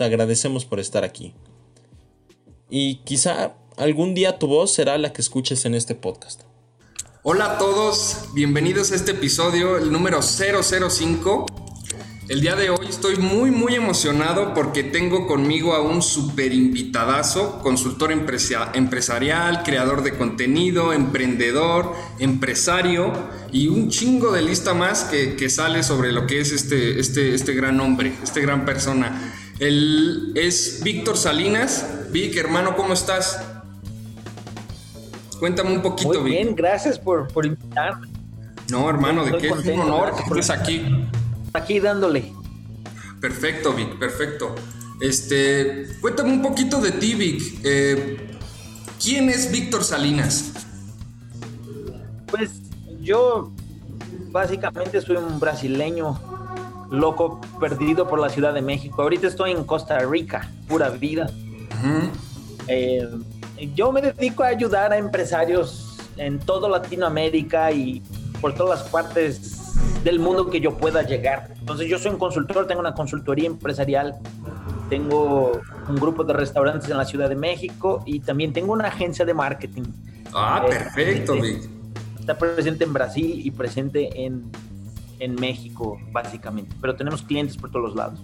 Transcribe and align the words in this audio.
te 0.00 0.06
agradecemos 0.06 0.64
por 0.64 0.80
estar 0.80 1.04
aquí. 1.04 1.34
Y 2.70 3.02
quizá 3.04 3.56
algún 3.76 4.14
día 4.14 4.38
tu 4.38 4.46
voz 4.46 4.72
será 4.72 4.96
la 4.96 5.12
que 5.12 5.20
escuches 5.20 5.66
en 5.66 5.74
este 5.74 5.94
podcast. 5.94 6.40
Hola 7.22 7.44
a 7.52 7.58
todos, 7.58 8.30
bienvenidos 8.32 8.92
a 8.92 8.94
este 8.94 9.10
episodio, 9.10 9.76
el 9.76 9.92
número 9.92 10.20
005. 10.22 11.44
El 12.30 12.40
día 12.40 12.56
de 12.56 12.70
hoy 12.70 12.86
estoy 12.88 13.16
muy 13.16 13.50
muy 13.50 13.74
emocionado 13.74 14.54
porque 14.54 14.84
tengo 14.84 15.26
conmigo 15.26 15.74
a 15.74 15.82
un 15.82 16.00
super 16.00 16.54
invitadazo, 16.54 17.58
consultor 17.60 18.10
empresarial, 18.10 19.62
creador 19.64 20.02
de 20.02 20.16
contenido, 20.16 20.94
emprendedor, 20.94 21.92
empresario 22.18 23.12
y 23.52 23.68
un 23.68 23.90
chingo 23.90 24.32
de 24.32 24.40
lista 24.40 24.72
más 24.72 25.04
que, 25.04 25.36
que 25.36 25.50
sale 25.50 25.82
sobre 25.82 26.10
lo 26.10 26.26
que 26.26 26.40
es 26.40 26.52
este, 26.52 26.98
este, 26.98 27.34
este 27.34 27.52
gran 27.52 27.78
hombre, 27.80 28.14
este 28.22 28.40
gran 28.40 28.64
persona. 28.64 29.36
Él 29.60 30.32
es 30.36 30.80
Víctor 30.82 31.18
Salinas. 31.18 31.86
Vic, 32.10 32.34
hermano, 32.36 32.74
¿cómo 32.76 32.94
estás? 32.94 33.40
Cuéntame 35.38 35.72
un 35.72 35.82
poquito, 35.82 36.22
Muy 36.22 36.30
bien, 36.30 36.54
gracias 36.54 36.98
por, 36.98 37.28
por 37.28 37.44
invitarme. 37.44 38.08
No, 38.70 38.88
hermano, 38.88 39.22
de 39.24 39.36
qué 39.36 39.48
es 39.48 39.66
un 39.66 39.80
honor 39.80 40.16
que 40.16 40.22
estés 40.22 40.48
aquí. 40.48 40.82
Aquí 41.52 41.78
dándole. 41.78 42.32
Perfecto, 43.20 43.74
Vic, 43.74 43.98
perfecto. 43.98 44.54
Este, 44.98 45.86
cuéntame 46.00 46.32
un 46.32 46.42
poquito 46.42 46.80
de 46.80 46.92
ti, 46.92 47.14
Vic. 47.14 47.60
Eh, 47.62 48.38
¿Quién 49.02 49.28
es 49.28 49.50
Víctor 49.50 49.84
Salinas? 49.84 50.52
Pues 52.26 52.50
yo 53.00 53.52
básicamente 54.30 55.02
soy 55.02 55.16
un 55.16 55.38
brasileño 55.38 56.18
loco 56.90 57.40
perdido 57.58 58.08
por 58.08 58.20
la 58.20 58.28
Ciudad 58.28 58.52
de 58.52 58.62
México. 58.62 59.02
Ahorita 59.02 59.26
estoy 59.26 59.52
en 59.52 59.64
Costa 59.64 59.98
Rica, 60.00 60.50
pura 60.68 60.90
vida. 60.90 61.30
Eh, 62.66 63.08
yo 63.74 63.92
me 63.92 64.02
dedico 64.02 64.42
a 64.42 64.48
ayudar 64.48 64.92
a 64.92 64.98
empresarios 64.98 65.98
en 66.16 66.38
toda 66.38 66.68
Latinoamérica 66.68 67.72
y 67.72 68.02
por 68.40 68.54
todas 68.54 68.80
las 68.80 68.88
partes 68.88 69.60
del 70.04 70.18
mundo 70.18 70.50
que 70.50 70.60
yo 70.60 70.76
pueda 70.76 71.02
llegar. 71.02 71.54
Entonces 71.58 71.88
yo 71.88 71.98
soy 71.98 72.12
un 72.12 72.18
consultor, 72.18 72.66
tengo 72.66 72.80
una 72.80 72.94
consultoría 72.94 73.46
empresarial, 73.46 74.16
tengo 74.88 75.60
un 75.88 75.96
grupo 75.96 76.24
de 76.24 76.32
restaurantes 76.32 76.90
en 76.90 76.96
la 76.96 77.04
Ciudad 77.04 77.28
de 77.28 77.36
México 77.36 78.02
y 78.06 78.20
también 78.20 78.52
tengo 78.52 78.72
una 78.72 78.88
agencia 78.88 79.24
de 79.24 79.34
marketing. 79.34 79.84
Ah, 80.34 80.64
eh, 80.66 80.70
perfecto, 80.70 81.34
Está 82.18 82.36
presente 82.36 82.84
en 82.84 82.92
Brasil 82.92 83.40
y 83.44 83.50
presente 83.50 84.24
en 84.24 84.50
en 85.20 85.34
México, 85.36 85.98
básicamente. 86.10 86.74
Pero 86.80 86.96
tenemos 86.96 87.22
clientes 87.22 87.56
por 87.56 87.70
todos 87.70 87.90
los 87.90 87.96
lados. 87.96 88.18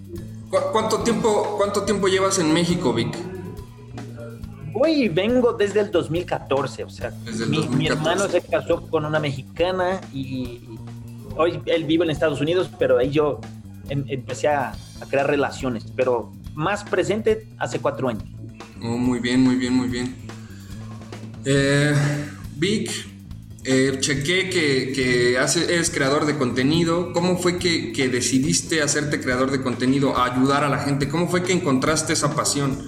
¿Cuánto 0.72 0.98
tiempo, 0.98 1.55
cuánto 1.56 1.83
tiempo 1.83 2.08
llevas 2.08 2.39
en 2.39 2.52
México, 2.52 2.92
Vic? 2.92 3.16
Hoy 4.75 5.08
vengo 5.08 5.52
desde 5.55 5.80
el 5.80 5.91
2014, 5.91 6.84
o 6.84 6.90
sea, 6.90 7.12
Mi, 7.48 7.86
hermano 7.86 8.29
se 8.29 8.42
casó 8.42 8.83
con 8.89 9.07
una 9.07 9.18
mexicana 9.18 10.01
y 10.12 10.61
hoy 11.36 11.61
él 11.64 11.84
vive 11.84 12.05
en 12.05 12.11
Estados 12.11 12.40
Unidos, 12.40 12.70
pero 12.79 12.98
ahí 12.98 13.11
yo 13.11 13.40
em, 13.89 14.05
empecé 14.08 14.48
a, 14.48 14.74
crear 15.08 15.27
relaciones, 15.27 15.84
pero 15.95 16.33
más 16.55 16.84
presente 16.84 17.46
hace 17.58 17.78
cuatro 17.78 18.08
años. 18.08 18.24
Oh, 18.83 18.96
muy 18.98 19.20
bien, 19.20 19.42
muy 19.42 19.57
bien, 19.57 19.73
muy 19.73 19.89
bien. 19.89 20.14
Eh, 21.45 21.95
Vic, 22.57 22.90
eh, 23.66 23.98
chequé 23.98 24.48
que, 24.48 24.92
que 24.92 25.34
eres 25.34 25.90
creador 25.90 26.24
de 26.24 26.36
contenido. 26.36 27.12
¿Cómo 27.12 27.36
fue 27.36 27.58
que, 27.58 28.08
decidiste 28.08 28.80
hacerte 28.80 29.20
creador 29.20 29.50
de 29.50 29.60
contenido, 29.60 30.16
ayudar 30.16 30.62
a 30.62 30.68
la 30.68 30.78
gente? 30.78 31.08
¿Cómo 31.08 31.28
fue 31.28 31.42
que 31.42 31.52
encontraste 31.52 32.12
esa 32.12 32.34
pasión? 32.34 32.78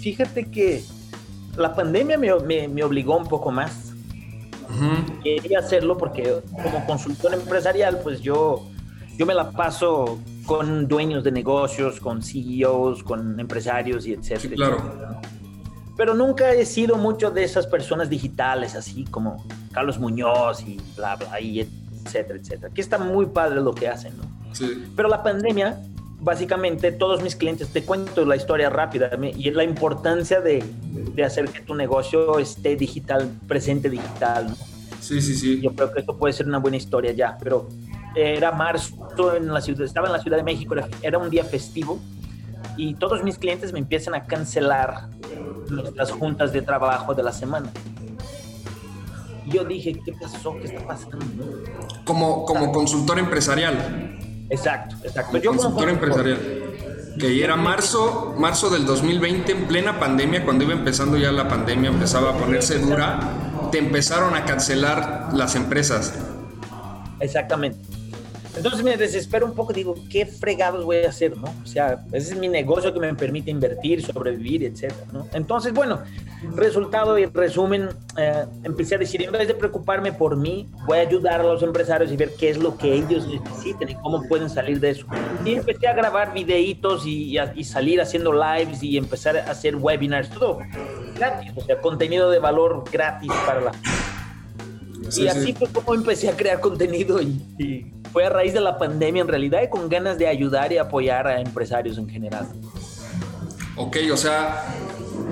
Fíjate 0.00 0.50
que 0.50 0.82
la 1.56 1.74
pandemia 1.74 2.16
me, 2.16 2.32
obligó 2.82 3.18
un 3.18 3.28
poco 3.28 3.50
más. 3.50 3.92
Quería 5.22 5.58
hacerlo 5.58 5.98
porque 5.98 6.40
como 6.50 6.86
consultor 6.86 7.34
empresarial, 7.34 8.00
pues 8.02 8.22
yo, 8.22 8.66
yo 9.18 9.26
me 9.26 9.34
la 9.34 9.50
paso 9.50 10.18
con 10.46 10.88
dueños 10.88 11.22
de 11.22 11.30
negocios, 11.30 12.00
con 12.00 12.22
CEOs, 12.22 13.02
con 13.02 13.38
empresarios 13.38 14.06
y 14.06 14.14
etcétera. 14.14 14.54
claro 14.56 15.20
pero 15.96 16.14
nunca 16.14 16.52
he 16.52 16.66
sido 16.66 16.96
mucho 16.96 17.30
de 17.30 17.44
esas 17.44 17.66
personas 17.66 18.10
digitales, 18.10 18.74
así 18.74 19.04
como 19.04 19.44
Carlos 19.72 19.98
Muñoz 19.98 20.62
y 20.62 20.80
bla, 20.96 21.16
bla, 21.16 21.40
y 21.40 21.60
etcétera, 21.60 22.38
etcétera. 22.38 22.74
Que 22.74 22.80
está 22.80 22.98
muy 22.98 23.26
padre 23.26 23.60
lo 23.60 23.74
que 23.74 23.88
hacen, 23.88 24.16
¿no? 24.16 24.24
Sí. 24.54 24.84
Pero 24.96 25.08
la 25.08 25.22
pandemia, 25.22 25.80
básicamente, 26.20 26.92
todos 26.92 27.22
mis 27.22 27.36
clientes, 27.36 27.68
te 27.68 27.84
cuento 27.84 28.24
la 28.24 28.36
historia 28.36 28.70
rápida 28.70 29.10
y 29.36 29.50
la 29.50 29.64
importancia 29.64 30.40
de, 30.40 30.64
de 31.14 31.24
hacer 31.24 31.48
que 31.48 31.60
tu 31.60 31.74
negocio 31.74 32.38
esté 32.38 32.76
digital, 32.76 33.30
presente 33.46 33.88
digital, 33.88 34.48
¿no? 34.48 34.56
Sí, 35.00 35.20
sí, 35.20 35.36
sí. 35.36 35.60
Yo 35.60 35.74
creo 35.74 35.92
que 35.92 36.00
esto 36.00 36.16
puede 36.16 36.32
ser 36.32 36.46
una 36.46 36.58
buena 36.58 36.78
historia 36.78 37.12
ya, 37.12 37.36
pero 37.38 37.68
era 38.16 38.52
marzo 38.52 39.36
en 39.36 39.52
la 39.52 39.60
ciudad, 39.60 39.82
estaba 39.82 40.06
en 40.06 40.14
la 40.14 40.20
Ciudad 40.20 40.38
de 40.38 40.42
México, 40.42 40.74
era 41.02 41.18
un 41.18 41.30
día 41.30 41.44
festivo 41.44 42.00
y 42.76 42.94
todos 42.94 43.22
mis 43.22 43.38
clientes 43.38 43.72
me 43.72 43.78
empiezan 43.78 44.14
a 44.14 44.24
cancelar 44.24 45.08
nuestras 45.68 46.10
juntas 46.10 46.52
de 46.52 46.62
trabajo 46.62 47.14
de 47.14 47.22
la 47.22 47.32
semana. 47.32 47.70
yo 49.46 49.64
dije, 49.64 50.00
¿qué 50.04 50.12
pasó? 50.12 50.56
¿Qué 50.58 50.66
está 50.66 50.86
pasando? 50.86 51.18
Como, 52.04 52.44
como 52.44 52.72
consultor 52.72 53.18
empresarial. 53.18 54.18
Exacto, 54.50 54.96
exacto. 55.04 55.38
yo 55.38 55.50
consultor 55.50 55.88
empresarial. 55.88 56.38
Que 57.18 57.44
era 57.44 57.54
marzo, 57.56 58.34
marzo 58.38 58.70
del 58.70 58.86
2020, 58.86 59.52
en 59.52 59.64
plena 59.66 60.00
pandemia, 60.00 60.44
cuando 60.44 60.64
iba 60.64 60.72
empezando 60.72 61.16
ya 61.16 61.30
la 61.30 61.46
pandemia, 61.46 61.90
empezaba 61.90 62.30
a 62.30 62.32
ponerse 62.36 62.78
dura, 62.78 63.20
te 63.70 63.78
empezaron 63.78 64.34
a 64.34 64.44
cancelar 64.44 65.28
las 65.32 65.54
empresas. 65.54 66.14
Exactamente. 67.20 67.93
Entonces 68.56 68.82
me 68.82 68.96
desespero 68.96 69.46
un 69.46 69.54
poco, 69.54 69.72
digo, 69.72 69.94
¿qué 70.10 70.26
fregados 70.26 70.84
voy 70.84 70.98
a 70.98 71.08
hacer, 71.08 71.36
no? 71.36 71.52
O 71.62 71.66
sea, 71.66 72.04
ese 72.12 72.34
es 72.34 72.38
mi 72.38 72.48
negocio 72.48 72.92
que 72.92 73.00
me 73.00 73.14
permite 73.14 73.50
invertir, 73.50 74.04
sobrevivir, 74.04 74.64
etcétera, 74.64 75.06
¿no? 75.12 75.26
Entonces, 75.32 75.72
bueno, 75.72 76.02
resultado 76.54 77.18
y 77.18 77.26
resumen, 77.26 77.88
eh, 78.16 78.44
empecé 78.62 78.94
a 78.94 78.98
decir, 78.98 79.22
en 79.22 79.32
vez 79.32 79.48
de 79.48 79.54
preocuparme 79.54 80.12
por 80.12 80.36
mí, 80.36 80.68
voy 80.86 80.98
a 80.98 81.00
ayudar 81.02 81.40
a 81.40 81.44
los 81.44 81.62
empresarios 81.62 82.12
y 82.12 82.16
ver 82.16 82.30
qué 82.38 82.50
es 82.50 82.58
lo 82.58 82.76
que 82.76 82.94
ellos 82.94 83.26
necesiten 83.26 83.90
y 83.90 83.94
cómo 83.96 84.22
pueden 84.28 84.48
salir 84.48 84.78
de 84.80 84.90
eso. 84.90 85.06
Y 85.44 85.54
empecé 85.54 85.88
a 85.88 85.94
grabar 85.94 86.32
videitos 86.32 87.06
y, 87.06 87.36
y 87.54 87.64
salir 87.64 88.00
haciendo 88.00 88.32
lives 88.32 88.82
y 88.82 88.96
empezar 88.96 89.36
a 89.36 89.50
hacer 89.50 89.76
webinars, 89.76 90.30
todo 90.30 90.58
gratis, 91.14 91.52
o 91.56 91.60
sea, 91.60 91.80
contenido 91.80 92.30
de 92.30 92.38
valor 92.38 92.84
gratis 92.90 93.32
para 93.46 93.60
la... 93.60 93.72
y 95.16 95.26
así 95.26 95.52
fue 95.52 95.68
como 95.68 95.94
empecé 95.94 96.28
a 96.28 96.36
crear 96.36 96.60
contenido 96.60 97.20
y 97.20 97.92
fue 98.12 98.24
a 98.24 98.30
raíz 98.30 98.52
de 98.52 98.60
la 98.60 98.78
pandemia 98.78 99.22
en 99.22 99.28
realidad 99.28 99.62
y 99.64 99.68
con 99.68 99.88
ganas 99.88 100.18
de 100.18 100.28
ayudar 100.28 100.72
y 100.72 100.78
apoyar 100.78 101.26
a 101.26 101.40
empresarios 101.40 101.98
en 101.98 102.08
general. 102.08 102.46
Ok, 103.76 103.96
o 104.12 104.16
sea, 104.16 104.64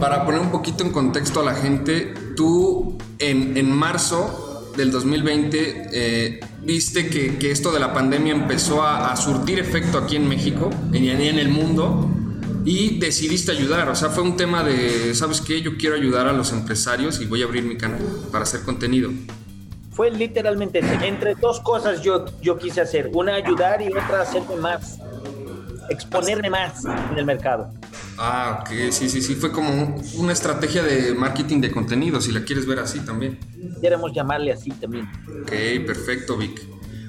para 0.01 0.25
poner 0.25 0.41
un 0.41 0.51
poquito 0.51 0.83
en 0.83 0.91
contexto 0.91 1.41
a 1.41 1.45
la 1.45 1.55
gente, 1.55 2.13
tú 2.35 2.99
en, 3.21 3.57
en 3.57 3.71
marzo 3.71 4.73
del 4.77 4.91
2020 4.91 5.91
eh, 5.93 6.41
viste 6.63 7.09
que, 7.09 7.39
que, 7.39 7.51
esto 7.51 7.71
de 7.71 7.79
la 7.79 7.93
pandemia 7.93 8.33
empezó 8.33 8.83
a, 8.83 9.13
a 9.13 9.17
surtir 9.17 9.61
efecto 9.61 9.99
aquí 9.99 10.17
en 10.17 10.29
México 10.29 10.71
y 10.93 11.09
en 11.09 11.39
el 11.39 11.51
mundo 11.51 12.11
y 12.65 12.99
decidiste 12.99 13.53
ayudar, 13.53 13.89
o 13.89 13.95
sea, 13.95 14.11
fue 14.11 14.23
un 14.23 14.37
tema 14.37 14.63
de, 14.63 15.15
¿sabes 15.15 15.41
qué? 15.41 15.63
Yo 15.63 15.77
quiero 15.77 15.97
ayudar 15.97 16.29
a 16.29 16.33
los 16.33 16.53
empresarios 16.53 17.21
y 17.21 17.27
voy 17.27 17.43
a 17.43 17.45
abrir 17.45 17.65
mi 17.65 17.77
canal 17.77 18.01
para 18.31 18.45
hacer 18.45 18.63
contenido 18.63 19.11
fue 19.93 20.11
literalmente 20.11 20.81
entre 21.03 21.35
dos 21.35 21.61
cosas 21.61 22.03
yo, 22.03 22.25
yo 22.41 22.59
quise 22.59 22.81
hacer, 22.81 23.11
una 23.13 23.35
ayudar 23.35 23.83
y 23.83 23.89
otra 23.89 24.23
hacerme 24.23 24.57
más, 24.57 24.99
exponerme 25.91 26.51
más 26.51 26.85
en 26.85 27.19
el 27.19 27.25
mercado. 27.25 27.71
Ah, 28.19 28.61
ok, 28.61 28.91
sí, 28.91 29.09
sí, 29.09 29.23
sí, 29.23 29.35
fue 29.35 29.53
como 29.53 29.97
una 30.17 30.33
estrategia 30.33 30.83
de 30.83 31.15
marketing 31.15 31.61
de 31.61 31.71
contenido, 31.71 32.21
si 32.21 32.33
la 32.33 32.45
quieres 32.45 32.67
ver 32.67 32.79
así 32.79 33.01
también. 33.01 33.39
Queremos 33.81 34.13
llamarle 34.13 34.53
así 34.53 34.71
también. 34.71 35.11
Ok, 35.43 35.53
perfecto, 35.87 36.37
Vic. 36.37 36.61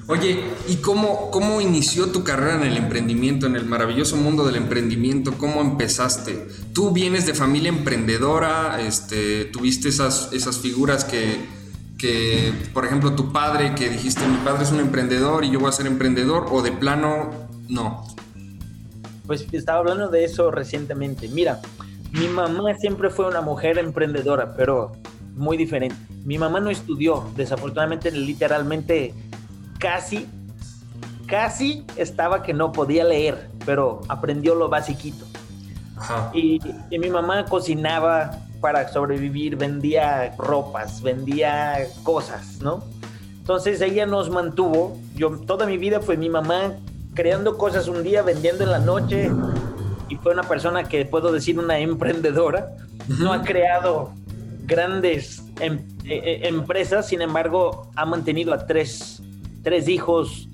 Oye, 0.08 0.44
¿y 0.68 0.78
cómo, 0.78 1.32
cómo 1.32 1.62
inició 1.62 2.08
tu 2.08 2.26
carrera 2.26 2.56
en 2.56 2.64
el 2.64 2.76
emprendimiento, 2.76 3.48
en 3.48 3.56
el 3.56 3.66
maravilloso 3.66 4.18
mundo 4.18 4.46
del 4.46 4.58
emprendimiento? 4.58 5.34
¿Cómo 5.38 5.62
empezaste? 5.62 6.46
Tú 6.74 6.92
vienes 6.92 7.26
de 7.26 7.34
familia 7.34 7.70
emprendedora, 7.70 8.82
este, 8.82 9.46
tuviste 9.46 9.88
esas, 9.88 10.34
esas 10.34 10.58
figuras 10.58 11.06
que, 11.06 11.40
que, 12.04 12.52
por 12.74 12.84
ejemplo, 12.84 13.16
tu 13.16 13.32
padre, 13.32 13.76
que 13.76 13.90
dijiste, 13.90 14.28
mi 14.28 14.36
padre 14.44 14.64
es 14.64 14.74
un 14.74 14.82
emprendedor 14.82 15.46
y 15.46 15.52
yo 15.52 15.62
voy 15.62 15.70
a 15.70 15.72
ser 15.72 15.88
emprendedor, 15.88 16.48
o 16.52 16.62
de 16.62 16.74
plano, 16.74 17.30
no. 17.70 18.04
Pues 19.26 19.48
estaba 19.54 19.80
hablando 19.80 20.10
de 20.10 20.26
eso 20.26 20.52
recientemente. 20.52 21.30
Mira, 21.30 21.62
mi 22.12 22.28
mamá 22.28 22.76
siempre 22.76 23.10
fue 23.10 23.26
una 23.26 23.40
mujer 23.40 23.78
emprendedora, 23.78 24.54
pero 24.54 24.92
muy 25.36 25.56
diferente. 25.56 25.96
Mi 26.26 26.38
mamá 26.38 26.60
no 26.60 26.70
estudió, 26.70 27.24
desafortunadamente, 27.38 28.12
literalmente 28.12 29.14
casi, 29.80 30.28
casi 31.26 31.86
estaba 31.96 32.44
que 32.44 32.54
no 32.54 32.74
podía 32.74 33.06
leer, 33.06 33.50
pero 33.66 34.02
aprendió 34.10 34.56
lo 34.56 34.68
basiquito. 34.68 35.26
Y, 36.34 36.60
y, 36.90 37.00
mi 37.00 37.10
mamá 37.10 37.46
cocinaba 37.46 38.40
para 38.64 38.88
sobrevivir, 38.88 39.58
vendía 39.58 40.34
ropas, 40.38 41.02
vendía 41.02 41.86
cosas, 42.02 42.62
¿no? 42.62 42.82
Entonces 43.40 43.82
ella 43.82 44.06
nos 44.06 44.30
mantuvo, 44.30 44.98
yo 45.16 45.32
toda 45.32 45.66
mi 45.66 45.78
vida 45.78 46.00
fue 46.00 46.16
mi 46.16 46.30
mamá 46.30 46.78
creando 47.14 47.58
cosas 47.58 47.90
un 47.90 48.04
día, 48.04 48.22
vendiendo 48.22 48.64
en 48.64 48.72
la 48.72 48.80
noche, 48.80 49.30
y 50.08 50.16
fue 50.16 50.32
una 50.32 50.44
persona 50.44 50.86
que 50.86 51.04
puedo 51.04 51.34
decir 51.34 51.60
una 51.60 51.78
emprendedora, 51.78 52.70
no 53.10 53.34
ha 53.34 53.42
creado 53.42 54.14
grandes 54.64 55.44
em, 55.60 55.86
e, 56.06 56.16
e, 56.16 56.48
empresas, 56.48 57.10
sin 57.10 57.22
embargo 57.22 57.92
ha 57.98 58.06
mantenido 58.06 58.54
a 58.54 58.66
tres, 58.66 59.22
tres 59.62 59.90
hijos, 59.90 60.48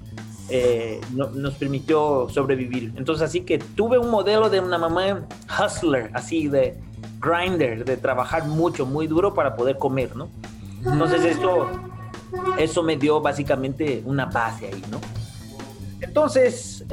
eh, 0.50 1.00
nos 1.14 1.54
permitió 1.54 2.28
sobrevivir. 2.28 2.92
Entonces 2.98 3.22
así 3.30 3.42
que 3.42 3.60
tuve 3.60 4.00
un 4.00 4.10
modelo 4.10 4.50
de 4.50 4.62
una 4.62 4.80
mamá 4.80 5.28
hustler, 5.64 6.10
así 6.16 6.48
de 6.48 6.89
grinder, 7.20 7.86
de 7.86 7.98
trabajar 7.98 8.46
mucho, 8.48 8.86
muy 8.86 9.08
duro 9.08 9.34
para 9.34 9.56
poder 9.56 9.78
comer, 9.78 10.16
¿no? 10.16 10.30
Entonces 10.86 11.26
esto, 11.26 11.68
eso 12.58 12.84
me 12.84 12.96
dio 12.96 13.20
básicamente 13.20 14.02
una 14.06 14.26
base 14.26 14.68
ahí, 14.68 14.84
¿no? 14.90 15.00
Entonces, 16.02 16.86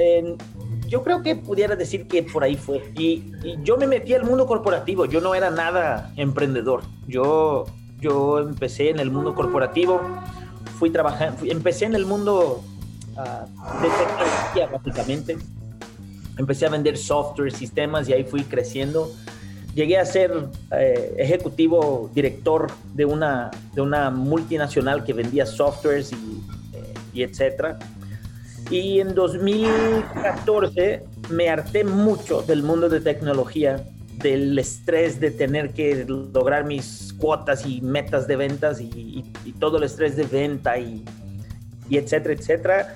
yo 0.88 1.02
creo 1.02 1.22
que 1.22 1.36
pudiera 1.36 1.76
decir 1.76 2.06
que 2.06 2.22
por 2.22 2.44
ahí 2.44 2.56
fue. 2.56 2.92
Y, 2.96 3.32
yo 3.62 3.76
me 3.76 3.86
metí 3.86 4.14
al 4.14 4.24
mundo 4.24 4.46
corporativo, 4.46 5.04
yo 5.04 5.20
no 5.20 5.34
era 5.34 5.50
nada 5.50 6.12
emprendedor. 6.16 6.82
Yo, 7.06 7.64
yo 8.00 8.40
empecé 8.40 8.90
en 8.90 8.98
el 8.98 9.10
mundo 9.10 9.34
corporativo, 9.34 10.00
fui 10.78 10.90
trabajando, 10.90 11.44
empecé 11.44 11.86
en 11.86 11.94
el 11.94 12.06
mundo 12.06 12.62
ah, 13.16 13.46
de 13.82 13.88
tecnología 13.88 14.66
básicamente. 14.72 15.38
Empecé 16.38 16.66
a 16.66 16.68
vender 16.68 16.98
software, 16.98 17.50
sistemas 17.52 18.08
y 18.08 18.12
ahí 18.12 18.24
fui 18.24 18.42
creciendo. 18.42 19.10
Llegué 19.76 19.98
a 19.98 20.04
ser 20.04 20.32
eh, 20.72 21.14
ejecutivo 21.18 22.10
director 22.12 22.72
de 22.94 23.04
una, 23.04 23.52
de 23.74 23.82
una 23.82 24.10
multinacional 24.10 25.04
que 25.04 25.12
vendía 25.12 25.46
softwares 25.46 26.12
y, 26.12 26.16
eh, 26.76 26.94
y 27.12 27.22
etcétera 27.22 27.78
y 28.70 29.00
en 29.00 29.14
2014 29.14 31.04
me 31.30 31.48
harté 31.48 31.84
mucho 31.84 32.42
del 32.42 32.62
mundo 32.62 32.88
de 32.88 33.00
tecnología, 33.00 33.84
del 34.18 34.58
estrés 34.58 35.20
de 35.20 35.30
tener 35.30 35.72
que 35.72 36.04
lograr 36.04 36.64
mis 36.64 37.14
cuotas 37.18 37.64
y 37.64 37.80
metas 37.80 38.26
de 38.26 38.36
ventas 38.36 38.80
y, 38.80 39.24
todo 39.60 39.78
el 39.78 39.84
estrés 39.84 40.16
de 40.16 40.24
venta 40.24 40.78
y, 40.78 41.04
y, 41.88 41.96
etcétera, 41.96 42.34
etcétera. 42.34 42.94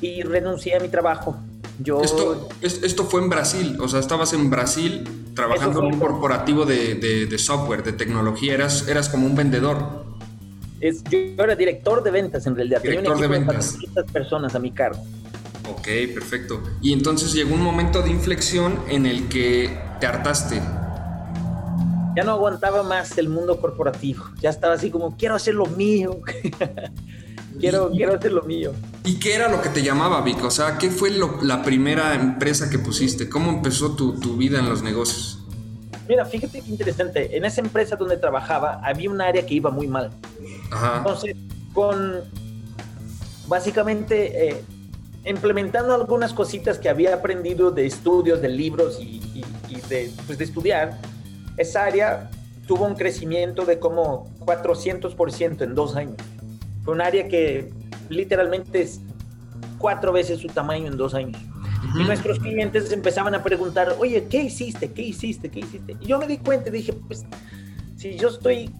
Y 0.00 0.22
renuncié 0.22 0.76
a 0.76 0.80
mi 0.80 0.88
trabajo. 0.88 1.36
Yo, 1.78 2.00
esto, 2.00 2.48
esto 2.62 3.04
fue 3.04 3.20
en 3.20 3.28
Brasil, 3.28 3.76
o 3.80 3.86
sea, 3.86 4.00
estabas 4.00 4.32
en 4.32 4.48
Brasil 4.48 5.04
trabajando 5.36 5.78
en 5.78 5.94
un 5.94 6.00
corporativo 6.00 6.64
de, 6.64 6.96
de, 6.96 7.26
de, 7.26 7.38
software, 7.38 7.84
de 7.84 7.92
tecnología, 7.92 8.54
eras, 8.54 8.88
eras 8.88 9.08
como 9.08 9.26
un 9.26 9.36
vendedor 9.36 10.06
yo 10.80 11.44
era 11.44 11.56
director 11.56 12.02
de 12.02 12.10
ventas 12.10 12.46
en 12.46 12.56
realidad. 12.56 12.82
Director 12.82 13.18
de 13.18 13.26
ventas. 13.26 13.78
De 13.94 14.04
personas 14.04 14.54
a 14.54 14.58
mi 14.58 14.70
cargo. 14.70 15.02
Ok, 15.68 15.88
perfecto. 16.14 16.62
Y 16.80 16.92
entonces 16.92 17.32
llegó 17.32 17.54
un 17.54 17.62
momento 17.62 18.02
de 18.02 18.10
inflexión 18.10 18.78
en 18.88 19.06
el 19.06 19.28
que 19.28 19.70
te 20.00 20.06
hartaste. 20.06 20.60
Ya 22.16 22.24
no 22.24 22.32
aguantaba 22.32 22.82
más 22.82 23.18
el 23.18 23.28
mundo 23.28 23.60
corporativo. 23.60 24.24
Ya 24.40 24.50
estaba 24.50 24.74
así 24.74 24.90
como, 24.90 25.16
quiero 25.16 25.34
hacer 25.34 25.54
lo 25.54 25.66
mío. 25.66 26.20
quiero, 27.60 27.90
quiero 27.90 28.14
hacer 28.14 28.32
lo 28.32 28.42
mío. 28.42 28.72
¿Y 29.06 29.20
qué 29.20 29.36
era 29.36 29.48
lo 29.48 29.62
que 29.62 29.68
te 29.68 29.84
llamaba, 29.84 30.20
Vic? 30.20 30.42
O 30.44 30.50
sea, 30.50 30.78
¿qué 30.78 30.90
fue 30.90 31.10
la 31.10 31.62
primera 31.62 32.14
empresa 32.14 32.68
que 32.68 32.80
pusiste? 32.80 33.28
¿Cómo 33.28 33.50
empezó 33.52 33.94
tu, 33.94 34.18
tu 34.18 34.36
vida 34.36 34.58
en 34.58 34.68
los 34.68 34.82
negocios? 34.82 35.38
Mira, 36.08 36.24
fíjate 36.24 36.60
qué 36.60 36.70
interesante. 36.70 37.36
En 37.36 37.44
esa 37.44 37.60
empresa 37.60 37.94
donde 37.94 38.16
trabajaba 38.16 38.80
había 38.82 39.08
un 39.08 39.20
área 39.20 39.46
que 39.46 39.54
iba 39.54 39.70
muy 39.70 39.86
mal. 39.86 40.10
Entonces, 40.96 41.36
con 41.72 42.24
básicamente 43.46 44.48
eh, 44.48 44.64
implementando 45.24 45.94
algunas 45.94 46.32
cositas 46.32 46.78
que 46.78 46.88
había 46.88 47.14
aprendido 47.14 47.70
de 47.70 47.86
estudios, 47.86 48.42
de 48.42 48.48
libros 48.48 48.98
y, 49.00 49.20
de, 49.88 50.12
pues, 50.26 50.36
de 50.36 50.44
estudiar, 50.44 50.98
esa 51.56 51.84
área 51.84 52.28
tuvo 52.66 52.86
un 52.86 52.96
crecimiento 52.96 53.64
de 53.64 53.78
como 53.78 54.28
400% 54.40 55.62
en 55.62 55.74
dos 55.76 55.94
años. 55.94 56.16
Fue 56.84 56.94
un 56.94 57.00
área 57.00 57.28
que 57.28 57.72
literalmente 58.08 58.82
es 58.82 59.00
cuatro 59.78 60.12
veces 60.12 60.40
su 60.40 60.48
tamaño 60.48 60.86
en 60.86 60.96
dos 60.96 61.14
años. 61.14 61.40
Y 61.98 62.04
nuestros 62.04 62.38
clientes 62.40 62.90
empezaban 62.92 63.34
a 63.34 63.42
preguntar, 63.42 63.96
oye, 63.98 64.26
¿qué 64.28 64.42
hiciste? 64.42 64.90
¿Qué 64.90 65.02
hiciste? 65.02 65.50
¿Qué 65.50 65.60
hiciste? 65.60 65.96
Y 66.00 66.06
yo 66.06 66.18
me 66.18 66.26
di 66.26 66.38
cuenta 66.38 66.68
y 66.68 66.72
dije, 66.72 66.92
pues, 66.92 67.24
si 67.96 68.16
yo 68.16 68.28
estoy 68.28 68.70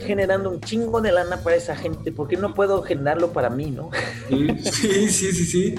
generando 0.00 0.50
un 0.50 0.60
chingo 0.60 1.00
de 1.00 1.12
lana 1.12 1.38
para 1.38 1.56
esa 1.56 1.74
gente, 1.74 2.12
¿por 2.12 2.28
qué 2.28 2.36
no 2.36 2.54
puedo 2.54 2.82
generarlo 2.82 3.32
para 3.32 3.50
mí, 3.50 3.70
no? 3.70 3.90
Sí, 4.28 4.48
sí, 5.10 5.32
sí, 5.32 5.44
sí. 5.46 5.74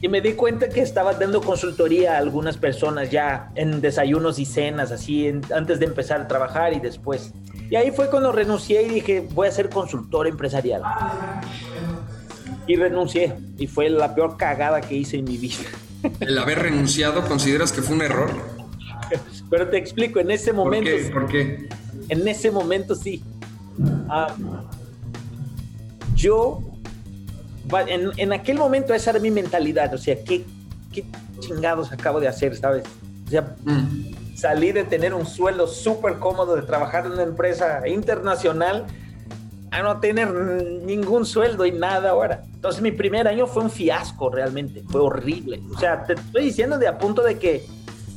Y 0.00 0.08
me 0.08 0.20
di 0.20 0.34
cuenta 0.34 0.68
que 0.68 0.80
estaba 0.80 1.14
dando 1.14 1.40
consultoría 1.40 2.14
a 2.14 2.18
algunas 2.18 2.56
personas 2.56 3.10
ya 3.10 3.50
en 3.54 3.80
desayunos 3.80 4.38
y 4.38 4.44
cenas, 4.44 4.92
así, 4.92 5.32
antes 5.54 5.78
de 5.78 5.86
empezar 5.86 6.20
a 6.20 6.28
trabajar 6.28 6.74
y 6.74 6.80
después. 6.80 7.32
Y 7.70 7.76
ahí 7.76 7.90
fue 7.90 8.10
cuando 8.10 8.30
renuncié 8.30 8.82
y 8.82 8.88
dije, 8.88 9.26
voy 9.32 9.48
a 9.48 9.50
ser 9.50 9.70
consultor 9.70 10.26
empresarial. 10.26 10.82
Y 12.66 12.76
renuncié. 12.76 13.34
Y 13.58 13.66
fue 13.66 13.88
la 13.90 14.14
peor 14.14 14.36
cagada 14.36 14.80
que 14.80 14.94
hice 14.94 15.18
en 15.18 15.24
mi 15.24 15.36
vida. 15.36 15.64
¿El 16.20 16.38
haber 16.38 16.60
renunciado 16.60 17.26
consideras 17.26 17.72
que 17.72 17.82
fue 17.82 17.96
un 17.96 18.02
error? 18.02 18.30
Pero 19.50 19.68
te 19.68 19.78
explico, 19.78 20.20
en 20.20 20.30
ese 20.30 20.52
momento... 20.52 20.90
¿Por 20.90 21.00
qué? 21.00 21.10
¿Por 21.12 21.26
qué? 21.26 21.68
En 22.08 22.26
ese 22.28 22.50
momento 22.50 22.94
sí. 22.94 23.22
Ah, 24.08 24.34
yo, 26.14 26.60
en, 27.88 28.10
en, 28.16 28.32
aquel 28.32 28.56
momento 28.56 28.94
esa 28.94 29.10
era 29.10 29.20
mi 29.20 29.30
mentalidad, 29.30 29.92
o 29.94 29.98
sea, 29.98 30.22
¿qué, 30.22 30.44
qué 30.92 31.04
chingados 31.40 31.92
acabo 31.92 32.20
de 32.20 32.28
hacer, 32.28 32.56
sabes? 32.56 32.84
O 33.26 33.30
sea, 33.30 33.56
mm. 33.64 34.36
salí 34.36 34.72
de 34.72 34.84
tener 34.84 35.14
un 35.14 35.26
sueldo 35.26 35.66
súper 35.66 36.18
cómodo, 36.18 36.56
de 36.56 36.62
trabajar 36.62 37.06
en 37.06 37.12
una 37.12 37.22
empresa 37.22 37.86
internacional, 37.88 38.86
a 39.74 39.82
no 39.82 39.98
tener 39.98 40.32
ningún 40.84 41.26
sueldo 41.26 41.66
y 41.66 41.72
nada 41.72 42.10
ahora. 42.10 42.44
Entonces 42.54 42.80
mi 42.80 42.92
primer 42.92 43.26
año 43.26 43.48
fue 43.48 43.64
un 43.64 43.70
fiasco 43.70 44.30
realmente, 44.30 44.84
fue 44.88 45.00
horrible. 45.00 45.60
O 45.74 45.78
sea, 45.80 46.04
te 46.04 46.12
estoy 46.12 46.44
diciendo 46.44 46.78
de 46.78 46.86
a 46.86 46.96
punto 46.96 47.22
de 47.22 47.40
que 47.40 47.66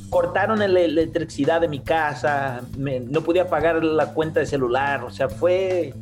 cortaron 0.08 0.60
la 0.60 0.80
electricidad 0.80 1.60
de 1.60 1.66
mi 1.66 1.80
casa, 1.80 2.62
no 2.76 3.22
podía 3.22 3.48
pagar 3.48 3.82
la 3.82 4.14
cuenta 4.14 4.38
de 4.38 4.46
celular, 4.46 5.02
o 5.02 5.10
sea, 5.10 5.28
fue 5.28 5.94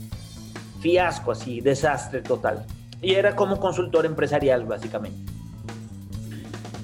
fiasco 0.81 1.33
así, 1.33 1.63
desastre 1.63 2.21
total. 2.21 2.67
Y 3.01 3.15
era 3.15 3.35
como 3.35 3.59
consultor 3.59 4.05
empresarial, 4.05 4.67
básicamente. 4.67 5.19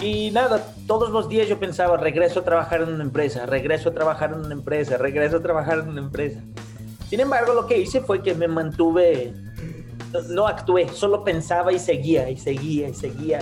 Y 0.01 0.31
nada, 0.31 0.67
todos 0.87 1.11
los 1.11 1.29
días 1.29 1.47
yo 1.47 1.61
pensaba, 1.61 1.99
regreso 1.99 2.41
a 2.41 2.45
trabajar 2.45 2.81
en 2.81 2.95
una 2.95 3.05
empresa, 3.05 3.45
regreso 3.45 3.91
a 3.91 3.93
trabajar 3.93 4.33
en 4.33 4.41
una 4.41 4.55
empresa, 4.55 4.97
regreso 4.97 5.37
a 5.37 5.41
trabajar 5.43 5.81
en 5.81 5.91
una 5.91 6.01
empresa. 6.01 6.41
Sin 7.13 7.21
embargo, 7.21 7.53
lo 7.53 7.67
que 7.67 7.77
hice 7.77 8.01
fue 8.01 8.23
que 8.23 8.35
me 8.35 8.49
mantuve, 8.49 9.35
no 10.31 10.47
actué, 10.47 10.89
solo 10.89 11.23
pensaba 11.23 11.71
y 11.71 11.79
seguía 11.79 12.31
y 12.31 12.39
seguía 12.39 12.89
y 12.89 12.95
seguía 12.95 13.41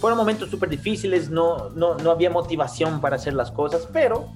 fueron 0.00 0.18
momentos 0.18 0.48
súper 0.48 0.70
difíciles, 0.70 1.28
no, 1.28 1.68
no, 1.76 1.98
no 1.98 2.10
había 2.10 2.30
motivación 2.30 3.02
para 3.02 3.16
hacer 3.16 3.34
las 3.34 3.50
cosas, 3.50 3.86
pero 3.92 4.32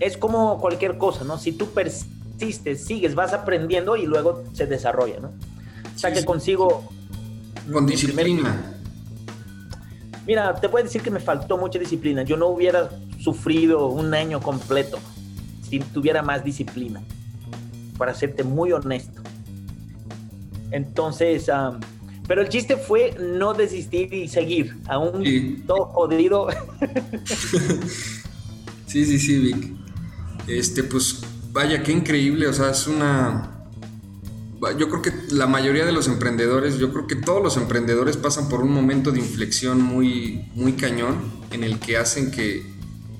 es 0.00 0.16
como 0.18 0.58
cualquier 0.58 0.98
cosa, 0.98 1.22
¿no? 1.22 1.38
Si 1.38 1.52
tú 1.52 1.68
persistes, 1.68 2.84
sigues, 2.84 3.14
vas 3.14 3.32
aprendiendo 3.32 3.96
y 3.96 4.04
luego 4.04 4.42
se 4.52 4.66
desarrolla, 4.66 5.20
¿no? 5.20 5.28
O 5.28 5.98
sea 5.98 6.12
que 6.12 6.24
consigo... 6.24 6.90
Con 7.72 7.86
disciplina. 7.86 8.74
Mira, 10.26 10.56
te 10.56 10.68
puedo 10.68 10.82
decir 10.82 11.02
que 11.02 11.12
me 11.12 11.20
faltó 11.20 11.56
mucha 11.56 11.78
disciplina. 11.78 12.24
Yo 12.24 12.36
no 12.36 12.48
hubiera 12.48 12.90
sufrido 13.20 13.86
un 13.86 14.12
año 14.12 14.40
completo 14.40 14.98
si 15.62 15.78
tuviera 15.78 16.20
más 16.20 16.42
disciplina, 16.42 17.00
para 17.96 18.14
serte 18.14 18.44
muy 18.44 18.72
honesto. 18.72 19.22
Entonces, 20.70 21.50
Pero 22.26 22.42
el 22.42 22.48
chiste 22.48 22.76
fue 22.76 23.14
no 23.20 23.54
desistir 23.54 24.12
y 24.12 24.28
seguir, 24.28 24.76
aún 24.88 25.62
todo 25.66 25.86
jodido. 25.86 26.48
sí, 28.86 29.04
sí, 29.04 29.18
sí, 29.18 29.38
Vic. 29.38 29.72
Este, 30.46 30.82
pues, 30.82 31.20
vaya, 31.52 31.82
qué 31.82 31.92
increíble, 31.92 32.48
o 32.48 32.52
sea, 32.52 32.70
es 32.70 32.86
una... 32.86 33.50
Yo 34.78 34.88
creo 34.88 35.02
que 35.02 35.12
la 35.30 35.46
mayoría 35.46 35.84
de 35.84 35.92
los 35.92 36.08
emprendedores, 36.08 36.78
yo 36.78 36.90
creo 36.90 37.06
que 37.06 37.16
todos 37.16 37.42
los 37.42 37.58
emprendedores 37.58 38.16
pasan 38.16 38.48
por 38.48 38.62
un 38.62 38.72
momento 38.72 39.12
de 39.12 39.18
inflexión 39.18 39.82
muy, 39.82 40.50
muy 40.54 40.72
cañón 40.72 41.16
en 41.50 41.64
el 41.64 41.78
que 41.78 41.98
hacen 41.98 42.30
que, 42.30 42.64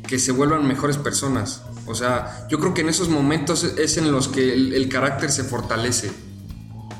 que 0.08 0.18
se 0.18 0.32
vuelvan 0.32 0.66
mejores 0.66 0.96
personas. 0.96 1.63
O 1.86 1.94
sea, 1.94 2.46
yo 2.48 2.58
creo 2.58 2.74
que 2.74 2.80
en 2.80 2.88
esos 2.88 3.08
momentos 3.08 3.64
es 3.64 3.96
en 3.96 4.10
los 4.10 4.28
que 4.28 4.52
el 4.52 4.88
carácter 4.88 5.30
se 5.30 5.44
fortalece 5.44 6.10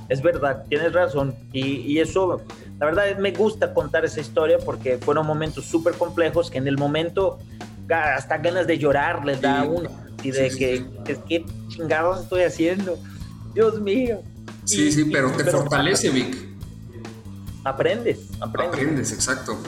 es 0.09 0.23
verdad, 0.23 0.65
tienes 0.69 0.93
razón. 0.93 1.35
Y, 1.53 1.99
eso, 1.99 2.43
la 2.79 2.87
verdad, 2.87 3.19
me 3.19 3.33
gusta 3.33 3.73
contar 3.73 4.05
esa 4.05 4.21
historia 4.21 4.59
porque 4.59 4.99
fueron 4.99 5.27
momentos 5.27 5.65
súper 5.65 5.95
complejos 5.95 6.51
que 6.51 6.59
en 6.59 6.69
el 6.69 6.77
momento 6.77 7.39
hasta 7.89 8.39
ganas 8.39 8.67
de 8.67 8.79
llorar 8.79 9.25
les 9.25 9.41
da 9.41 9.65
uno. 9.65 9.91
Y 10.23 10.31
de 10.31 10.51
que, 10.51 10.87
¿qué 11.29 11.45
chingados 11.69 12.23
estoy 12.23 12.43
haciendo? 12.43 12.99
Dios 13.55 13.81
mío. 13.81 14.23
Sí, 14.65 14.91
sí, 14.91 15.05
pero 15.05 15.31
te 15.33 15.45
fortalece, 15.45 16.11
Vic. 16.11 16.35
Aprendes, 17.65 18.19
aprendes. 18.41 18.79
Aprendes, 18.79 19.13
exacto. 19.13 19.59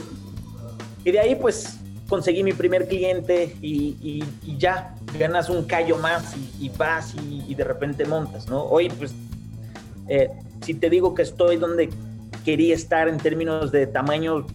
Y 1.04 1.12
de 1.12 1.20
ahí, 1.20 1.34
pues, 1.34 1.78
conseguí 2.08 2.42
mi 2.42 2.52
primer 2.52 2.88
cliente 2.88 3.56
y, 3.60 4.24
ya 4.58 4.94
ganas 5.16 5.48
un 5.48 5.64
callo 5.64 5.98
más 5.98 6.34
y, 6.60 6.68
vas 6.70 7.14
y, 7.14 7.44
y, 7.48 7.54
de 7.54 7.64
repente 7.64 8.04
montas, 8.04 8.48
¿no? 8.48 8.62
Hoy, 8.62 8.88
pues, 8.90 9.14
eh, 10.08 10.30
si 10.62 10.74
te 10.74 10.90
digo 10.90 11.14
que 11.14 11.22
estoy 11.22 11.56
donde 11.56 11.90
quería 12.44 12.74
estar 12.74 13.08
en 13.08 13.18
términos 13.18 13.72
de 13.72 13.86
tamaño, 13.86 14.46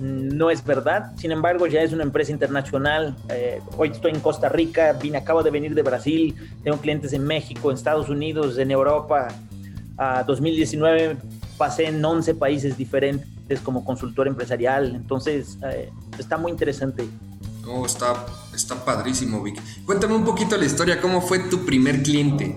no 0.00 0.50
es 0.50 0.64
verdad. 0.64 1.12
Sin 1.16 1.32
embargo, 1.32 1.66
ya 1.66 1.82
es 1.82 1.92
una 1.92 2.02
empresa 2.02 2.32
internacional. 2.32 3.16
Eh, 3.28 3.60
hoy 3.76 3.90
estoy 3.90 4.12
en 4.12 4.20
Costa 4.20 4.48
Rica, 4.48 4.92
vine, 4.92 5.18
acabo 5.18 5.42
de 5.42 5.50
venir 5.50 5.74
de 5.74 5.82
Brasil, 5.82 6.34
tengo 6.62 6.78
clientes 6.78 7.12
en 7.12 7.24
México, 7.24 7.70
en 7.70 7.76
Estados 7.76 8.08
Unidos, 8.08 8.58
en 8.58 8.70
Europa. 8.70 9.28
A 9.98 10.24
2019 10.24 11.16
pasé 11.58 11.86
en 11.86 12.04
11 12.04 12.34
países 12.34 12.76
diferentes 12.76 13.60
como 13.62 13.84
consultor 13.84 14.26
empresarial. 14.26 14.94
Entonces, 14.94 15.58
eh, 15.64 15.90
está 16.18 16.36
muy 16.36 16.50
interesante. 16.50 17.04
Oh, 17.66 17.86
está, 17.86 18.26
está 18.54 18.84
padrísimo, 18.84 19.42
Vic. 19.42 19.60
Cuéntame 19.84 20.14
un 20.14 20.24
poquito 20.24 20.56
la 20.56 20.64
historia, 20.64 21.00
¿cómo 21.00 21.20
fue 21.20 21.38
tu 21.38 21.64
primer 21.64 22.02
cliente? 22.02 22.56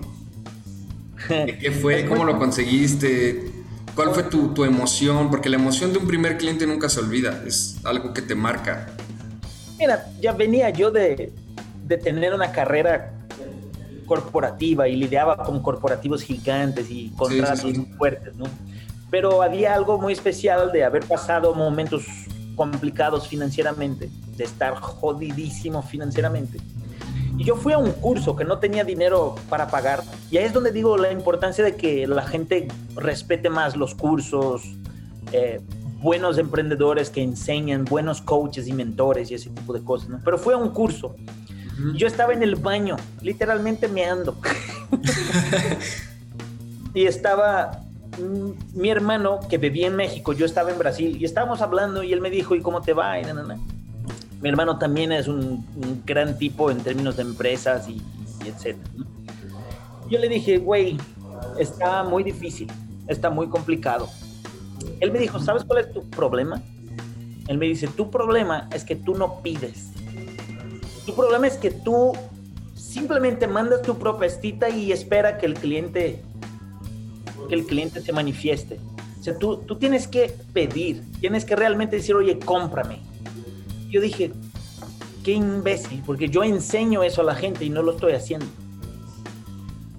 ¿Qué 1.28 1.70
fue? 1.70 2.04
¿Cómo 2.08 2.24
lo 2.24 2.38
conseguiste? 2.38 3.52
¿Cuál 3.94 4.10
fue 4.10 4.24
tu, 4.24 4.64
emoción? 4.64 5.30
Porque 5.30 5.48
la 5.48 5.56
emoción 5.56 5.92
de 5.92 5.98
un 5.98 6.06
primer 6.06 6.36
cliente 6.36 6.66
nunca 6.66 6.88
se 6.88 7.00
olvida, 7.00 7.42
es 7.46 7.78
algo 7.84 8.12
que 8.12 8.20
te 8.20 8.34
marca. 8.34 8.88
Mira, 9.78 10.06
ya 10.20 10.32
venía 10.32 10.68
yo 10.70 10.90
de, 10.90 11.32
tener 12.02 12.34
una 12.34 12.52
carrera 12.52 13.14
corporativa 14.04 14.86
y 14.86 14.96
lidiaba 14.96 15.38
con 15.38 15.62
corporativos 15.62 16.22
gigantes 16.22 16.90
y 16.90 17.10
contratos 17.16 17.72
fuertes, 17.96 18.34
¿no? 18.36 18.44
Pero 19.10 19.42
había 19.42 19.74
algo 19.74 19.98
muy 19.98 20.12
especial 20.12 20.70
de 20.72 20.84
haber 20.84 21.04
pasado 21.04 21.54
momentos 21.54 22.04
complicados 22.56 23.28
financieramente, 23.28 24.10
de 24.36 24.44
estar 24.44 24.74
jodidísimo 24.74 25.82
financieramente 25.82 26.58
y 27.38 27.44
yo 27.44 27.56
fui 27.56 27.72
a 27.72 27.78
un 27.78 27.92
curso 27.92 28.34
que 28.34 28.44
no 28.44 28.58
tenía 28.58 28.84
dinero 28.84 29.34
para 29.48 29.68
pagar. 29.68 30.02
Y 30.30 30.38
ahí 30.38 30.44
es 30.44 30.52
donde 30.52 30.72
digo 30.72 30.96
la 30.96 31.12
importancia 31.12 31.62
de 31.62 31.76
que 31.76 32.06
la 32.06 32.26
gente 32.26 32.68
respete 32.94 33.50
más 33.50 33.76
los 33.76 33.94
cursos, 33.94 34.62
eh, 35.32 35.60
buenos 36.00 36.38
emprendedores 36.38 37.10
que 37.10 37.22
enseñan, 37.22 37.84
buenos 37.84 38.22
coaches 38.22 38.66
y 38.68 38.72
mentores 38.72 39.30
y 39.30 39.34
ese 39.34 39.50
tipo 39.50 39.74
de 39.74 39.84
cosas. 39.84 40.08
¿no? 40.08 40.20
Pero 40.24 40.38
fui 40.38 40.54
a 40.54 40.56
un 40.56 40.70
curso. 40.70 41.14
Yo 41.94 42.06
estaba 42.06 42.32
en 42.32 42.42
el 42.42 42.56
baño, 42.56 42.96
literalmente 43.20 43.86
meando. 43.86 44.38
y 46.94 47.04
estaba 47.04 47.82
mi 48.74 48.90
hermano 48.90 49.40
que 49.48 49.58
vivía 49.58 49.86
en 49.86 49.96
México, 49.96 50.32
yo 50.32 50.46
estaba 50.46 50.70
en 50.70 50.78
Brasil 50.78 51.16
y 51.20 51.24
estábamos 51.24 51.60
hablando 51.60 52.02
y 52.02 52.12
él 52.12 52.20
me 52.20 52.30
dijo, 52.30 52.54
¿y 52.54 52.60
cómo 52.60 52.80
te 52.80 52.92
va? 52.92 53.18
Y 53.20 53.24
mi 54.40 54.48
hermano 54.48 54.78
también 54.78 55.12
es 55.12 55.28
un, 55.28 55.64
gran 56.04 56.38
tipo 56.38 56.70
en 56.70 56.78
términos 56.78 57.16
de 57.16 57.22
empresas 57.22 57.88
y, 57.88 58.02
etc. 58.46 58.76
Yo 60.08 60.18
le 60.18 60.28
dije, 60.28 60.58
güey, 60.58 60.96
está 61.58 62.04
muy 62.04 62.22
difícil, 62.22 62.70
está 63.08 63.30
muy 63.30 63.48
complicado. 63.48 64.08
Él 65.00 65.10
me 65.10 65.18
dijo, 65.18 65.38
¿sabes 65.40 65.64
cuál 65.64 65.80
es 65.80 65.92
tu 65.92 66.02
problema? 66.10 66.62
Él 67.48 67.58
me 67.58 67.66
dice, 67.66 67.88
tu 67.88 68.10
problema 68.10 68.68
es 68.72 68.84
que 68.84 68.96
tú 68.96 69.14
no 69.14 69.40
pides. 69.40 69.90
Tu 71.04 71.14
problema 71.14 71.46
es 71.46 71.56
que 71.56 71.70
tú 71.70 72.12
simplemente 72.74 73.46
mandas 73.46 73.82
tu 73.82 73.96
propuesta 73.98 74.68
y 74.68 74.92
espera 74.92 75.38
que 75.38 75.46
el 75.46 75.54
cliente 75.54 76.22
que 77.48 77.54
el 77.54 77.66
cliente 77.66 78.00
se 78.00 78.12
manifieste. 78.12 78.78
O 79.20 79.22
sea, 79.22 79.38
tú, 79.38 79.58
tú 79.58 79.76
tienes 79.76 80.06
que 80.06 80.32
pedir, 80.52 81.02
tienes 81.20 81.44
que 81.44 81.56
realmente 81.56 81.96
decir, 81.96 82.14
oye, 82.14 82.38
cómprame 82.38 83.00
yo 83.90 84.00
dije, 84.00 84.32
qué 85.24 85.32
imbécil, 85.32 86.02
porque 86.04 86.28
yo 86.28 86.44
enseño 86.44 87.02
eso 87.02 87.22
a 87.22 87.24
la 87.24 87.34
gente 87.34 87.64
y 87.64 87.70
no 87.70 87.82
lo 87.82 87.92
estoy 87.92 88.12
haciendo. 88.12 88.46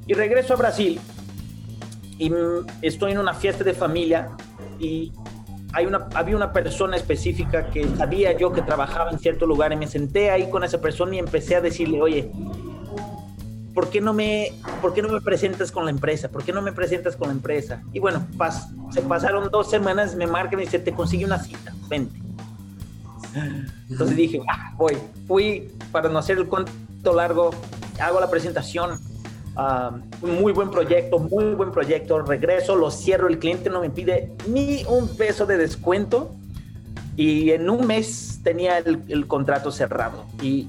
Y 0.05 0.13
regreso 0.13 0.53
a 0.53 0.57
Brasil 0.57 0.99
y 2.17 2.31
estoy 2.81 3.11
en 3.11 3.17
una 3.17 3.33
fiesta 3.33 3.63
de 3.63 3.73
familia 3.73 4.29
y 4.79 5.11
hay 5.73 5.85
una, 5.85 6.07
había 6.13 6.35
una 6.35 6.53
persona 6.53 6.95
específica 6.95 7.69
que 7.69 7.87
sabía 7.97 8.37
yo 8.37 8.51
que 8.51 8.61
trabajaba 8.61 9.11
en 9.11 9.19
cierto 9.19 9.45
lugar 9.45 9.73
y 9.73 9.75
me 9.75 9.87
senté 9.87 10.31
ahí 10.31 10.49
con 10.49 10.63
esa 10.63 10.79
persona 10.79 11.15
y 11.15 11.19
empecé 11.19 11.55
a 11.55 11.61
decirle, 11.61 12.01
oye, 12.01 12.31
¿por 13.77 13.91
qué 13.91 14.01
no 14.01 14.11
me, 14.11 14.53
por 14.81 14.91
qué 14.95 15.03
no 15.03 15.09
me 15.09 15.21
presentas 15.21 15.71
con 15.71 15.85
la 15.85 15.91
empresa? 15.91 16.29
¿Por 16.29 16.43
qué 16.43 16.51
no 16.51 16.63
me 16.63 16.71
presentas 16.71 17.15
con 17.15 17.27
la 17.27 17.35
empresa? 17.35 17.83
Y 17.93 17.99
bueno, 17.99 18.25
se 18.89 19.03
pasaron 19.03 19.51
dos 19.51 19.69
semanas, 19.69 20.15
me 20.15 20.25
marcan 20.25 20.59
y 20.59 20.63
dice, 20.63 20.79
te 20.79 20.93
consigue 20.93 21.25
una 21.25 21.37
cita, 21.37 21.75
vente. 21.87 22.19
Entonces 23.87 24.17
dije, 24.17 24.41
ah, 24.49 24.73
voy. 24.77 24.97
Fui, 25.27 25.71
para 25.91 26.09
no 26.09 26.17
hacer 26.17 26.39
el 26.39 26.47
cuento 26.47 27.13
largo, 27.13 27.51
hago 28.01 28.19
la 28.19 28.31
presentación. 28.31 28.99
un 30.23 30.41
muy 30.41 30.53
buen 30.53 30.71
proyecto, 30.71 31.19
muy 31.19 31.53
buen 31.53 31.71
proyecto. 31.71 32.19
Regreso, 32.23 32.75
lo 32.75 32.89
cierro. 32.89 33.27
El 33.27 33.37
cliente 33.37 33.69
no 33.69 33.81
me 33.81 33.91
pide 33.91 34.33
ni 34.47 34.85
un 34.85 35.07
peso 35.15 35.45
de 35.45 35.55
descuento. 35.55 36.31
Y 37.15 37.51
en 37.51 37.69
un 37.69 37.85
mes 37.85 38.39
tenía 38.43 38.79
el, 38.79 39.27
contrato 39.27 39.71
cerrado. 39.71 40.25
Y 40.41 40.67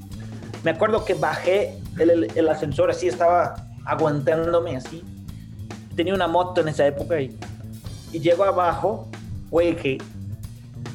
me 0.63 0.73
acuerdo 0.73 1.07
que 1.07 1.15
bajé 1.15 1.78
el, 1.99 2.29
el, 2.35 2.49
ascensor 2.49 2.91
así, 2.91 3.09
estaba 3.09 3.67
aguantándome 3.85 4.77
así. 4.77 5.03
Tenía 5.97 6.15
una 6.15 6.29
moto 6.29 6.61
en 6.61 6.69
esa 6.69 6.87
época 6.87 7.21
y, 7.21 7.37
y 8.13 8.21
llego 8.21 8.45
abajo, 8.45 9.09
güey, 9.51 9.77
que 9.77 9.99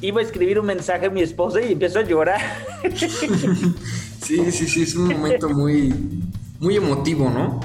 iba 0.00 0.20
a 0.20 0.24
escribir 0.24 0.58
un 0.58 0.66
mensaje 0.66 1.06
a 1.06 1.10
mi 1.10 1.22
esposa 1.22 1.60
y 1.60 1.72
empezó 1.72 2.00
a 2.00 2.02
llorar. 2.02 2.40
Sí, 4.24 4.38
sí, 4.52 4.66
sí, 4.66 4.82
es 4.84 4.94
un 4.94 5.08
momento 5.08 5.50
muy, 5.50 5.92
muy 6.58 6.76
emotivo, 6.76 7.28
¿no? 7.28 7.60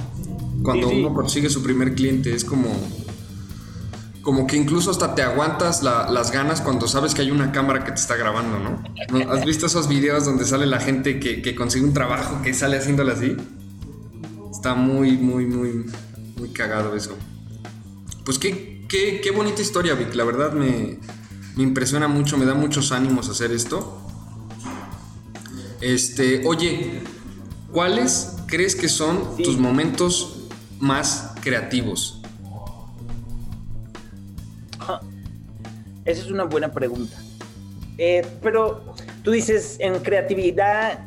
Cuando 0.62 0.90
uno 0.90 1.14
consigue 1.14 1.50
su 1.50 1.64
primer 1.64 1.96
cliente, 1.96 2.34
es 2.36 2.44
como, 2.44 2.68
como 4.22 4.48
que 4.48 4.58
incluso 4.58 4.92
hasta 4.92 5.16
te 5.16 5.22
aguantas 5.22 5.82
las 5.82 6.32
ganas 6.32 6.62
cuando 6.62 6.88
sabes 6.88 7.14
que 7.14 7.22
hay 7.22 7.32
una 7.32 7.52
cámara 7.52 7.84
que 7.84 7.92
te 7.92 8.00
está 8.00 8.16
grabando, 8.16 8.60
¿no? 8.60 9.32
¿Has 9.32 9.46
visto 9.46 9.66
esos 9.66 9.88
videos 9.88 10.26
donde 10.26 10.46
sale 10.46 10.66
la 10.66 10.80
gente 10.80 11.20
que, 11.20 11.56
consigue 11.56 11.86
un 11.86 11.94
trabajo 11.94 12.42
que 12.42 12.54
sale 12.54 12.78
haciéndolo 12.78 13.14
así? 13.14 13.36
Está 14.52 14.76
muy, 14.76 15.18
muy, 15.18 15.46
muy, 15.46 15.86
muy 16.38 16.50
cagado 16.50 16.96
eso. 16.96 17.18
Pues 18.26 18.38
qué, 18.38 18.86
qué, 18.90 19.22
qué 19.24 19.32
bonita 19.32 19.62
historia, 19.62 19.96
Vic. 19.96 20.14
La 20.16 20.26
verdad 20.26 20.52
me, 20.52 21.00
me 21.56 21.64
impresiona 21.64 22.08
mucho, 22.08 22.38
me 22.38 22.46
da 22.46 22.54
muchos 22.54 22.92
ánimos 22.92 23.30
hacer 23.30 23.52
esto. 23.52 24.02
Este, 25.82 26.46
oye, 26.46 27.04
¿cuáles 27.72 28.36
crees 28.48 28.76
que 28.76 28.90
son 28.90 29.38
tus 29.38 29.58
momentos 29.58 30.48
más 30.80 31.32
creativos? 31.42 32.19
Esa 36.06 36.22
es 36.22 36.32
una 36.32 36.46
buena 36.46 36.72
pregunta. 36.72 37.18
Eh, 37.98 38.26
pero 38.42 38.96
tú 39.24 39.32
dices 39.32 39.78
en 39.80 40.00
creatividad 40.00 41.00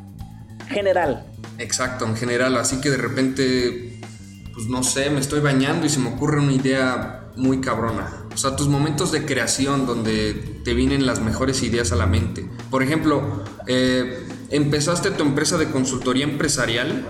general. 0.69 1.25
Exacto, 1.59 2.07
en 2.07 2.17
general. 2.17 2.57
Así 2.57 2.81
que 2.81 2.91
de 2.91 2.99
repente, 2.99 4.01
pues 4.55 4.67
no 4.67 4.83
sé, 4.83 5.11
me 5.11 5.21
estoy 5.21 5.41
bañando 5.41 5.87
y 5.87 5.89
se 5.89 5.99
me 5.99 6.11
ocurre 6.11 6.41
una 6.41 6.53
idea 6.53 7.31
muy 7.37 7.61
cabrona. 7.61 8.25
O 8.35 8.37
sea, 8.37 8.57
tus 8.57 8.69
momentos 8.69 9.11
de 9.13 9.25
creación 9.25 9.87
donde 9.87 10.61
te 10.65 10.75
vienen 10.75 11.07
las 11.07 11.21
mejores 11.21 11.63
ideas 11.63 11.93
a 11.93 11.97
la 11.97 12.07
mente. 12.07 12.47
Por 12.71 12.83
ejemplo, 12.83 13.43
eh, 13.67 14.27
empezaste 14.51 15.11
tu 15.13 15.23
empresa 15.23 15.57
de 15.57 15.71
consultoría 15.71 16.25
empresarial 16.25 17.07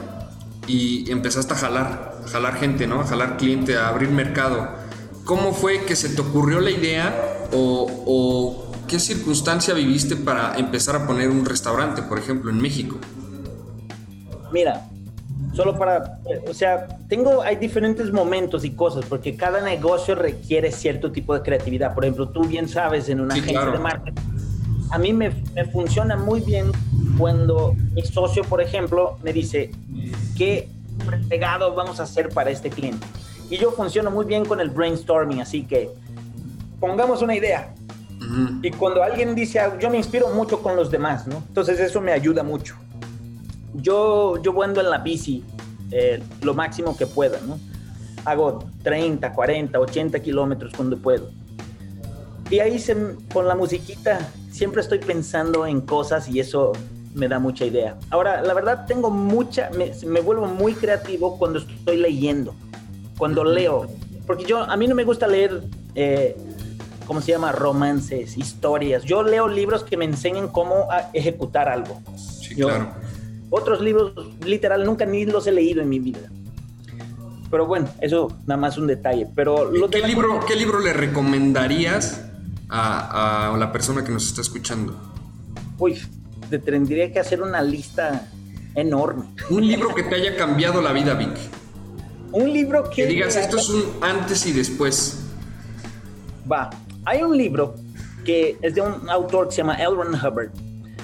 y 0.67 1.11
empezaste 1.11 1.55
a 1.55 1.57
jalar, 1.57 2.23
a 2.25 2.29
jalar 2.29 2.57
gente, 2.57 2.87
¿no? 2.87 3.01
A 3.01 3.05
jalar 3.05 3.37
cliente, 3.37 3.77
a 3.77 3.89
abrir 3.89 4.11
mercado. 4.11 4.83
¿cómo 5.25 5.53
fue 5.53 5.85
que 5.85 5.97
se 5.97 6.09
te 6.09 6.21
ocurrió 6.21 6.61
la 6.61 6.71
idea 6.71 7.42
o, 7.53 7.87
o 8.07 8.73
qué 8.89 8.99
circunstancia 8.99 9.75
viviste 9.75 10.17
para 10.17 10.57
empezar 10.57 10.97
a 10.97 11.07
poner 11.07 11.31
un 11.31 11.45
restaurante, 11.45 12.03
por 12.03 12.19
ejemplo, 12.19 12.51
en 12.51 12.61
México? 12.61 12.97
Mira, 14.53 14.87
solo 15.55 15.79
para, 15.79 16.19
eh, 16.27 16.45
o 16.49 16.55
sea, 16.55 16.87
tengo, 17.09 17.43
hay 17.43 17.57
diferentes 17.57 18.13
momentos 18.13 18.65
y 18.65 18.71
cosas, 18.71 19.05
porque 19.07 19.37
cada 19.37 19.61
negocio 19.63 20.15
requiere 20.15 20.71
cierto 20.73 21.11
tipo 21.13 21.35
de 21.35 21.43
creatividad. 21.43 21.95
Por 21.95 22.05
ejemplo, 22.05 22.29
tú 22.29 22.43
bien 22.43 22.69
sabes 22.69 23.09
en 23.09 23.21
una 23.21 23.35
Sí, 23.35 23.41
agencia 23.41 23.61
claro. 23.63 23.79
de 23.79 23.83
marketing, 23.83 24.23
a 24.91 24.99
mí 24.99 25.13
me, 25.13 25.31
me 25.55 25.65
funciona 25.67 26.17
muy 26.17 26.41
bien 26.41 26.71
cuando 27.17 27.75
mi 27.95 28.03
socio, 28.03 28.43
por 28.45 28.61
ejemplo, 28.61 29.17
me 29.23 29.33
dice, 29.33 29.71
¿qué 30.37 30.69
pegado 31.29 31.75
vamos 31.75 31.99
a 32.01 32.03
hacer 32.03 32.29
para 32.29 32.51
este 32.51 32.69
cliente? 32.69 33.07
Y 33.49 33.57
yo 33.57 33.73
funciono 33.73 34.11
muy 34.11 34.25
bien 34.27 34.45
con 34.45 34.61
el 34.61 34.71
brainstorming, 34.71 35.41
así 35.41 35.63
que 35.63 35.91
pongamos 36.83 37.23
una 37.23 37.37
idea. 37.37 37.73
Ujú. 38.19 38.59
Y 38.61 38.71
cuando 38.73 39.05
alguien 39.05 39.37
dice 39.37 39.61
algo, 39.61 39.79
yo 39.79 39.89
me 39.89 39.99
inspiro 39.99 40.31
mucho 40.31 40.61
con 40.61 40.75
los 40.75 40.91
demás, 40.91 41.29
¿no? 41.29 41.37
Entonces 41.47 41.79
eso 41.79 42.01
me 42.01 42.11
ayuda 42.11 42.43
mucho. 42.43 42.75
Yo, 43.75 44.43
yo 44.43 44.61
ando 44.65 44.81
en 44.81 44.91
la 44.91 44.99
bici 44.99 45.45
eh, 45.93 46.21
lo 46.43 46.55
máximo 46.55 46.97
que 46.97 47.07
pueda, 47.07 47.39
¿no? 47.47 47.61
Hago 48.25 48.65
30, 48.83 49.33
40, 49.33 49.79
80 49.79 50.19
kilómetros 50.19 50.73
cuando 50.77 50.99
puedo. 50.99 51.31
Y 52.51 52.59
ahí 52.59 52.81
se, 52.81 52.97
con 53.33 53.47
la 53.47 53.55
musiquita 53.55 54.19
siempre 54.51 54.81
estoy 54.83 54.99
pensando 54.99 55.65
en 55.65 55.83
cosas 55.83 56.29
y 56.29 56.41
eso 56.41 56.73
me 57.15 57.29
da 57.29 57.39
mucha 57.39 57.65
idea. 57.65 57.97
Ahora, 58.11 58.43
la 58.43 58.55
verdad 58.55 58.87
tengo 58.87 59.09
mucha, 59.09 59.71
me, 59.71 59.93
me 60.05 60.21
vuelvo 60.21 60.47
muy 60.47 60.75
creativo 60.75 61.39
cuando 61.39 61.61
estoy 61.61 61.97
leyendo, 61.97 62.57
cuando 63.19 63.45
leo. 63.45 63.87
Porque 64.27 64.45
yo, 64.45 64.59
a 64.59 64.77
mí 64.77 64.89
no 64.89 64.97
me 64.97 65.05
gusta 65.05 65.29
leer, 65.29 65.63
eh, 65.95 66.37
¿cómo 67.07 67.21
se 67.21 67.33
llama? 67.33 67.53
Romances, 67.53 68.37
historias. 68.37 69.05
Yo 69.05 69.23
leo 69.23 69.49
libros 69.49 69.85
que 69.85 69.97
me 69.97 70.05
enseñan 70.05 70.49
cómo 70.49 70.91
a 70.91 71.11
ejecutar 71.13 71.69
algo. 71.69 72.01
Sí, 72.17 72.55
Yo- 72.57 72.69
claro. 72.69 72.89
Otros 73.51 73.81
libros, 73.83 74.13
literal, 74.45 74.85
nunca 74.85 75.05
ni 75.05 75.27
los 75.27 75.47
he 75.47 75.53
leído 75.53 75.83
en 75.83 75.89
mi 75.89 75.99
vida. 75.99 76.21
Pero 77.51 77.67
bueno, 77.67 77.89
eso 78.01 78.35
nada 78.47 78.59
más 78.59 78.79
un 78.79 78.87
detalle. 78.87 79.29
Pero 79.35 79.71
lo 79.71 79.91
¿Qué 79.91 80.01
libro, 80.07 80.41
¿Qué 80.47 80.57
libro 80.57 80.81
le 80.81 80.95
recomendarías 80.95 82.23
a, 82.71 83.53
a 83.53 83.57
la 83.59 83.71
persona 83.71 84.03
que 84.05 84.11
nos 84.11 84.27
está 84.27 84.41
escuchando? 84.41 84.99
Uy, 85.79 86.01
te 86.49 86.59
tendría 86.59 87.13
que 87.13 87.21
hacer 87.21 87.43
una 87.43 87.61
lista 87.61 88.27
enorme. 88.75 89.27
Un 89.51 89.67
libro 89.67 89.95
que 89.95 90.03
te 90.03 90.15
haya 90.15 90.35
cambiado 90.37 90.81
la 90.81 90.93
vida, 90.93 91.13
Vic. 91.13 91.37
Un 92.33 92.51
libro 92.51 92.85
que... 92.89 93.03
Que 93.03 93.07
digas, 93.07 93.37
esto 93.37 93.59
es 93.59 93.69
un 93.69 93.85
antes 94.01 94.47
y 94.47 94.53
después. 94.53 95.19
Va, 96.51 96.71
hay 97.05 97.23
un 97.23 97.37
libro 97.37 97.75
que 98.25 98.57
es 98.63 98.75
de 98.75 98.81
un 98.81 99.09
autor 99.11 99.49
que 99.49 99.53
se 99.53 99.59
llama 99.59 99.75
L. 99.77 99.95
Ron 99.97 100.15
Hubbard. 100.15 100.51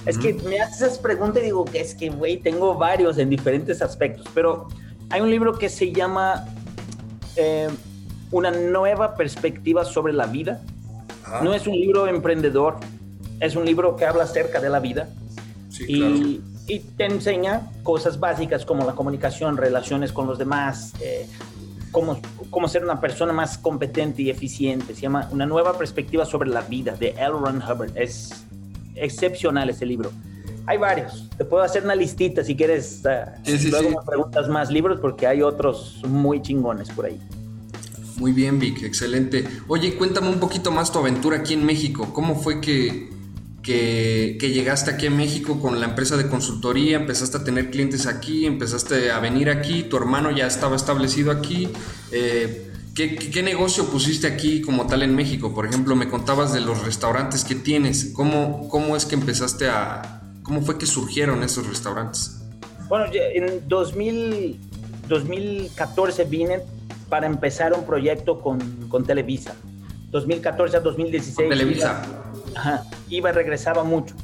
Es 0.07 0.17
que 0.17 0.35
me 0.35 0.61
haces 0.61 0.83
esas 0.83 0.99
preguntas 0.99 1.43
y 1.43 1.47
digo 1.47 1.65
que 1.65 1.81
es 1.81 1.95
que, 1.95 2.09
güey, 2.09 2.39
tengo 2.39 2.75
varios 2.75 3.19
en 3.19 3.29
diferentes 3.29 3.83
aspectos, 3.83 4.27
pero 4.33 4.69
hay 5.11 5.21
un 5.21 5.31
libro 5.31 5.59
que 5.59 5.69
se 5.69 5.93
llama 5.93 6.47
eh, 7.37 7.69
Una 8.31 8.51
nueva 8.51 9.17
perspectiva 9.17 9.85
sobre 9.85 10.13
la 10.13 10.27
vida. 10.27 10.63
Ah, 11.25 11.41
No 11.43 11.53
es 11.53 11.67
un 11.67 11.75
libro 11.75 12.07
emprendedor, 12.07 12.77
es 13.41 13.57
un 13.57 13.65
libro 13.65 13.97
que 13.97 14.07
habla 14.07 14.25
acerca 14.25 14.61
de 14.61 14.71
la 14.71 14.81
vida 14.81 15.09
sí, 15.69 15.85
y, 15.89 15.99
claro. 15.99 16.15
y 16.67 16.79
te 16.81 17.05
enseña 17.05 17.71
cosas 17.83 18.19
básicas 18.19 18.65
como 18.65 18.85
la 18.87 18.93
comunicación, 18.93 19.57
relaciones 19.57 20.13
con 20.13 20.27
los 20.27 20.39
demás, 20.39 20.95
eh, 21.01 21.27
cómo, 21.91 22.21
cómo 22.51 22.69
ser 22.69 22.85
una 22.85 23.01
persona 23.01 23.33
más 23.33 23.59
competente 23.59 24.23
y 24.23 24.31
eficiente. 24.31 24.95
Se 24.95 25.03
llama 25.03 25.29
Una 25.33 25.47
nueva 25.47 25.77
perspectiva 25.79 26.25
sobre 26.25 26.49
la 26.51 26.63
vida 26.63 26.97
de 26.97 27.11
L. 27.11 27.29
Ron 27.31 27.63
Hubbard. 27.63 27.97
Es 27.97 28.45
excepcional 28.95 29.71
ese 29.71 29.87
libro. 29.87 30.11
Hay 30.67 30.77
varios. 30.79 31.29
Te 31.39 31.45
puedo 31.45 31.63
hacer 31.63 31.85
una 31.85 31.95
listita 31.95 32.45
si 32.45 32.55
quieres. 32.55 33.03
eh, 33.09 33.25
Sí, 33.45 33.59
sí, 33.59 33.71
luego 33.71 33.89
sí. 33.89 33.97
me 33.99 34.03
preguntas 34.05 34.49
más 34.49 34.71
libros 34.71 34.99
porque 35.01 35.27
hay 35.27 35.41
otros 35.43 36.03
muy 36.07 36.43
chingones 36.43 36.91
por 36.91 37.07
ahí. 37.07 37.19
Muy 38.17 38.33
bien, 38.33 38.59
Vic, 38.59 38.83
excelente. 38.83 39.47
Oye, 39.69 39.97
cuéntame 39.97 40.29
un 40.29 40.41
poquito 40.41 40.71
más 40.71 40.91
tu 40.93 40.99
aventura 40.99 41.39
aquí 41.39 41.55
en 41.55 41.65
México. 41.65 42.13
¿Cómo 42.13 42.35
fue 42.35 42.61
que, 42.61 43.09
que, 43.69 44.51
llegaste 44.51 44.91
aquí 44.91 45.07
a 45.07 45.11
México 45.11 45.61
con 45.61 45.79
la 45.79 45.87
empresa 45.87 46.17
de 46.17 46.27
consultoría? 46.29 46.97
¿Empezaste 46.97 47.37
a 47.37 47.45
tener 47.45 47.71
clientes 47.71 48.07
aquí? 48.07 48.47
¿Empezaste 48.47 49.11
a 49.11 49.19
venir 49.21 49.51
aquí? 49.51 49.83
¿Tu 49.83 49.97
hermano 49.97 50.31
ya 50.31 50.47
estaba 50.47 50.75
establecido 50.75 51.31
aquí? 51.31 51.69
Eh, 52.11 52.73
¿qué, 52.95 53.43
negocio 53.43 53.85
pusiste 53.91 54.27
aquí 54.27 54.63
como 54.63 54.87
tal 54.87 55.03
en 55.03 55.15
México? 55.15 55.55
Por 55.55 55.67
ejemplo, 55.67 55.95
me 55.97 56.09
contabas 56.09 56.55
de 56.55 56.61
los 56.61 56.83
restaurantes 56.85 57.45
que 57.45 57.55
tienes. 57.55 58.13
¿Cómo, 58.15 58.69
cómo 58.69 58.97
es 58.97 59.05
que 59.05 59.17
empezaste 59.17 59.69
a... 59.69 60.23
¿Cómo 60.43 60.63
fue 60.63 60.79
que 60.79 60.87
surgieron 60.87 61.43
esos 61.43 61.67
restaurantes? 61.67 62.41
Bueno, 62.89 63.05
en 63.13 63.69
2000, 63.69 64.59
2014 65.09 66.25
vine 66.25 66.61
para 67.11 67.27
empezar 67.27 67.75
un 67.75 67.85
proyecto 67.85 68.41
con, 68.41 68.59
con 68.89 69.05
Televisa. 69.05 69.55
2014 70.11 70.77
a 70.77 70.81
2016. 70.81 71.49
Televisa. 71.49 72.03
Ajá, 72.55 72.85
iba, 73.09 73.33
regresaba 73.33 73.85
mucho. 73.85 74.15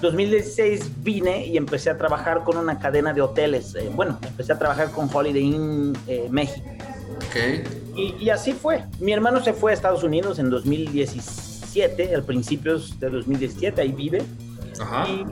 2016 0.00 1.04
vine 1.04 1.46
y 1.46 1.56
empecé 1.56 1.88
a 1.88 1.96
trabajar 1.96 2.42
con 2.42 2.56
una 2.56 2.78
cadena 2.78 3.12
de 3.12 3.22
hoteles. 3.22 3.74
Eh, 3.76 3.90
bueno, 3.94 4.18
empecé 4.22 4.52
a 4.52 4.58
trabajar 4.58 4.90
con 4.90 5.08
Holiday 5.12 5.42
Inn 5.42 5.96
eh, 6.08 6.26
México. 6.30 6.68
Ok. 7.16 7.96
Y, 7.96 8.16
y, 8.18 8.30
así 8.30 8.52
fue. 8.52 8.84
Mi 8.98 9.12
hermano 9.12 9.42
se 9.42 9.52
fue 9.52 9.70
a 9.70 9.74
Estados 9.74 10.02
Unidos 10.02 10.38
en 10.38 10.50
2017, 10.50 12.14
al 12.14 12.24
principios 12.24 12.98
de 12.98 13.10
2017, 13.10 13.80
ahí 13.80 13.92
vive. 13.92 14.22
Ajá. 14.80 15.06
Y, 15.08 15.24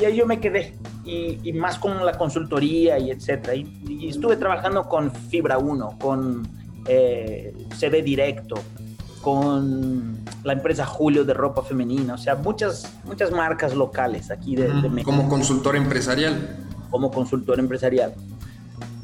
y 0.00 0.04
ahí 0.04 0.16
yo 0.16 0.26
me 0.26 0.40
quedé. 0.40 0.74
Y, 1.04 1.38
y, 1.42 1.52
más 1.52 1.78
con 1.78 2.04
la 2.04 2.18
consultoría 2.18 2.98
y 2.98 3.10
etcétera. 3.10 3.54
Y, 3.54 4.08
estuve 4.08 4.36
trabajando 4.36 4.88
con 4.88 5.12
Fibra 5.12 5.58
1, 5.58 5.98
con 6.00 6.48
eh, 6.86 7.54
CB 7.78 8.02
Directo, 8.02 8.56
con 9.20 10.18
la 10.44 10.52
empresa 10.52 10.86
Julio 10.86 11.24
de 11.24 11.34
ropa 11.34 11.62
femenina, 11.62 12.14
o 12.14 12.18
sea, 12.18 12.36
muchas, 12.36 12.90
muchas 13.04 13.30
marcas 13.30 13.74
locales 13.74 14.30
aquí 14.30 14.56
de, 14.56 14.68
de 14.68 14.88
México. 14.88 15.10
Como 15.10 15.28
consultor 15.28 15.76
empresarial. 15.76 16.56
Como 16.90 17.10
consultor 17.10 17.58
empresarial. 17.58 18.14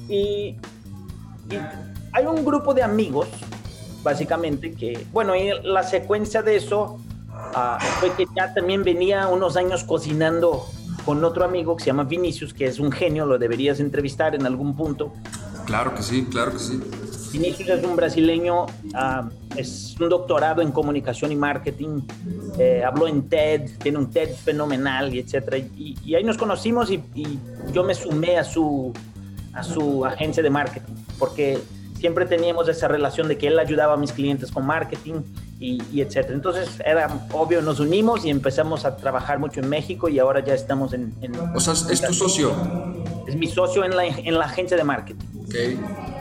Y, 0.09 0.57
y 1.50 1.59
hay 2.12 2.24
un 2.24 2.44
grupo 2.44 2.72
de 2.72 2.83
amigos, 2.83 3.29
básicamente, 4.02 4.72
que, 4.72 5.07
bueno, 5.12 5.37
y 5.37 5.50
la 5.62 5.83
secuencia 5.83 6.42
de 6.42 6.57
eso 6.57 6.98
uh, 7.29 7.83
fue 8.00 8.12
que 8.14 8.24
ya 8.35 8.55
también 8.55 8.83
venía 8.85 9.29
unos 9.29 9.57
años 9.57 9.85
cocinando 9.85 10.64
con 11.05 11.22
otro 11.24 11.44
amigo 11.44 11.76
que 11.76 11.85
se 11.85 11.88
llama 11.88 12.05
Vinicius, 12.05 12.55
que 12.55 12.66
es 12.66 12.81
un 12.81 12.90
genio, 12.90 13.26
lo 13.26 13.38
deberías 13.38 13.81
entrevistar 13.81 14.35
en 14.35 14.46
algún 14.46 14.74
punto. 14.74 15.12
Claro 15.66 15.94
que 15.94 16.02
sí, 16.02 16.26
claro 16.31 16.52
que 16.52 16.59
sí. 16.59 16.81
Vinicius 17.37 17.68
es 17.68 17.85
un 17.85 17.96
brasileño, 17.96 18.64
uh, 18.64 19.29
es 19.57 19.94
un 20.01 20.09
doctorado 20.09 20.62
en 20.62 20.72
comunicación 20.72 21.33
y 21.33 21.37
marketing, 21.37 22.01
eh, 22.59 22.83
habló 22.83 23.07
en 23.09 23.29
TED, 23.29 23.79
tiene 23.79 23.99
un 23.99 24.11
TED 24.11 24.35
fenomenal 24.35 25.14
y 25.14 25.18
etcétera. 25.18 25.59
Y, 25.59 25.96
y 26.03 26.14
ahí 26.14 26.25
nos 26.25 26.38
conocimos 26.38 26.90
y, 26.90 27.03
y, 27.14 27.38
yo 27.72 27.85
me 27.85 27.94
sumé 27.94 28.38
a 28.38 28.44
su, 28.44 28.90
a 29.53 29.62
su 29.62 30.07
agencia 30.07 30.42
de 30.42 30.49
marketing, 30.49 30.94
porque 31.18 31.59
siempre 31.99 32.25
teníamos 32.25 32.70
esa 32.70 32.88
relación 32.88 33.29
de 33.29 33.37
que 33.37 33.49
él 33.49 33.59
ayudaba 33.59 33.94
a 33.94 33.96
mis 33.99 34.12
clientes 34.12 34.51
con 34.51 34.64
marketing 34.64 35.20
y, 35.61 35.83
y 35.92 36.01
etcétera. 36.01 36.35
Entonces 36.35 36.81
era 36.87 37.20
obvio, 37.33 37.61
nos 37.61 37.81
unimos 37.81 38.25
y 38.25 38.31
empezamos 38.31 38.87
a 38.87 38.96
trabajar 38.96 39.38
mucho 39.38 39.61
en 39.61 39.68
México 39.68 40.09
y 40.09 40.18
ahora 40.18 40.42
ya 40.42 40.55
estamos 40.55 40.94
en... 40.94 41.12
en 41.20 41.38
o 41.55 41.61
sea, 41.61 41.75
es 41.75 42.01
tu 42.01 42.14
socio. 42.14 42.53
Es 43.27 43.37
mi 43.37 43.46
socio 43.46 43.85
en 43.85 43.94
la, 43.94 44.07
en 44.07 44.38
la 44.38 44.46
agencia 44.46 44.75
de 44.75 44.85
marketing. 44.85 45.27
Ok. 45.44 46.15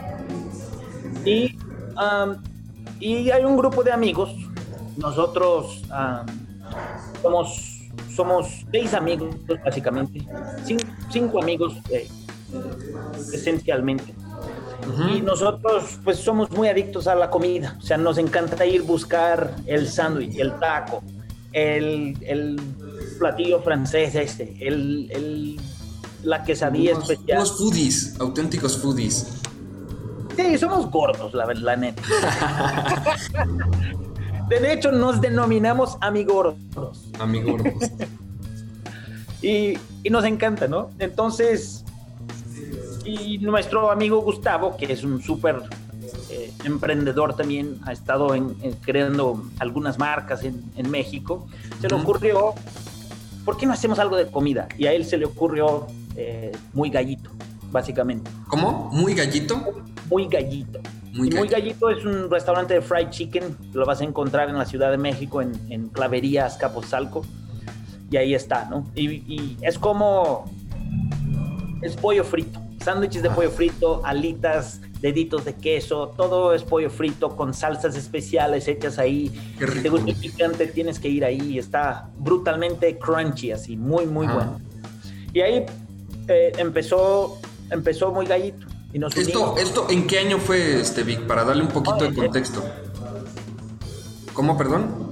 Y, 1.26 1.58
um, 1.96 2.36
y 3.00 3.30
hay 3.30 3.44
un 3.44 3.56
grupo 3.56 3.82
de 3.82 3.92
amigos. 3.92 4.30
Nosotros 4.96 5.82
um, 5.90 6.26
somos, 7.20 7.90
somos 8.14 8.46
seis 8.70 8.94
amigos, 8.94 9.34
básicamente. 9.64 10.26
Cinco, 10.64 10.84
cinco 11.10 11.42
amigos, 11.42 11.74
eh, 11.90 12.08
esencialmente. 13.32 14.14
Uh 14.86 14.90
-huh. 14.90 15.18
Y 15.18 15.20
nosotros, 15.20 15.98
pues, 16.04 16.18
somos 16.18 16.50
muy 16.52 16.68
adictos 16.68 17.06
a 17.08 17.14
la 17.14 17.28
comida. 17.28 17.76
O 17.78 17.82
sea, 17.82 17.96
nos 17.96 18.18
encanta 18.18 18.64
ir 18.64 18.82
buscar 18.82 19.54
el 19.66 19.88
sándwich, 19.88 20.38
el 20.38 20.52
taco, 20.60 21.02
el, 21.52 22.16
el, 22.22 22.60
platillo 23.18 23.60
francés 23.62 24.14
este, 24.14 24.56
el, 24.60 25.10
el 25.10 25.60
la 26.22 26.42
quesadilla 26.44 26.92
unos, 26.96 27.10
especial. 27.10 27.38
Unos 27.38 27.58
foodies, 27.58 28.16
auténticos 28.20 28.76
foodies. 28.78 29.26
Sí, 30.36 30.58
somos 30.58 30.90
gordos, 30.90 31.34
la, 31.34 31.46
la 31.54 31.76
neta. 31.76 32.02
de 34.48 34.72
hecho, 34.72 34.92
nos 34.92 35.20
denominamos 35.20 35.96
amigordos. 36.00 37.10
Amigordos. 37.18 37.74
y, 39.42 39.78
y 40.02 40.10
nos 40.10 40.24
encanta, 40.24 40.68
¿no? 40.68 40.90
Entonces, 40.98 41.84
y 43.06 43.38
nuestro 43.38 43.90
amigo 43.90 44.20
Gustavo, 44.20 44.76
que 44.76 44.92
es 44.92 45.04
un 45.04 45.22
súper 45.22 45.62
eh, 46.30 46.52
emprendedor 46.64 47.34
también, 47.34 47.78
ha 47.84 47.92
estado 47.92 48.34
en, 48.34 48.54
creando 48.84 49.42
algunas 49.58 49.98
marcas 49.98 50.44
en, 50.44 50.62
en 50.76 50.90
México, 50.90 51.46
se 51.80 51.88
le 51.88 51.94
ocurrió, 51.94 52.54
¿por 53.44 53.56
qué 53.56 53.66
no 53.66 53.72
hacemos 53.72 53.98
algo 53.98 54.16
de 54.16 54.26
comida? 54.26 54.68
Y 54.76 54.86
a 54.86 54.92
él 54.92 55.04
se 55.04 55.16
le 55.16 55.24
ocurrió 55.24 55.86
eh, 56.16 56.52
muy 56.72 56.90
gallito, 56.90 57.30
básicamente. 57.76 58.30
¿Cómo? 58.48 58.88
¿Muy 58.90 59.12
gallito? 59.12 59.62
Muy 60.08 60.26
gallito. 60.26 60.80
Muy, 61.12 61.30
Muy 61.30 61.48
Gallito 61.48 61.88
es 61.88 62.04
un 62.04 62.30
restaurante 62.30 62.74
de 62.74 62.82
fried 62.82 63.08
chicken, 63.08 63.56
lo 63.72 63.86
vas 63.86 64.02
a 64.02 64.04
encontrar 64.04 64.50
en 64.50 64.58
la 64.58 64.66
Ciudad 64.66 64.90
de 64.90 64.98
México, 64.98 65.40
en, 65.40 65.52
en 65.70 65.88
Claverías, 65.88 66.58
Capozalco, 66.58 67.24
y 68.10 68.18
ahí 68.18 68.34
está, 68.34 68.66
¿no? 68.66 68.86
Y, 68.94 69.08
y 69.26 69.56
es 69.62 69.78
como, 69.78 70.44
es 71.80 71.96
pollo 71.96 72.22
frito, 72.22 72.60
sándwiches 72.84 73.22
de 73.22 73.30
ah. 73.30 73.34
pollo 73.34 73.50
frito, 73.50 74.02
alitas, 74.04 74.82
deditos 75.00 75.46
de 75.46 75.54
queso, 75.54 76.12
todo 76.18 76.52
es 76.52 76.62
pollo 76.62 76.90
frito 76.90 77.34
con 77.34 77.54
salsas 77.54 77.96
especiales 77.96 78.68
hechas 78.68 78.98
ahí. 78.98 79.32
Si 79.58 79.80
te 79.80 79.88
gusta 79.88 80.10
el 80.10 80.16
picante, 80.16 80.66
tienes 80.66 80.98
que 80.98 81.08
ir 81.08 81.24
ahí, 81.24 81.58
está 81.58 82.10
brutalmente 82.18 82.98
crunchy, 82.98 83.52
así, 83.52 83.76
muy, 83.76 84.04
muy 84.04 84.26
bueno. 84.26 84.60
Y 85.32 85.40
ahí 85.40 85.64
eh, 86.28 86.52
empezó, 86.58 87.38
empezó 87.70 88.12
Muy 88.12 88.26
Gallito 88.26 88.66
esto, 89.16 89.56
esto, 89.58 89.86
¿en 89.90 90.06
qué 90.06 90.18
año 90.18 90.38
fue, 90.38 90.80
este 90.80 91.02
Vic? 91.02 91.20
Para 91.26 91.44
darle 91.44 91.62
un 91.62 91.68
poquito 91.68 91.98
de 91.98 92.14
contexto. 92.14 92.64
¿Cómo, 94.32 94.56
perdón? 94.56 95.10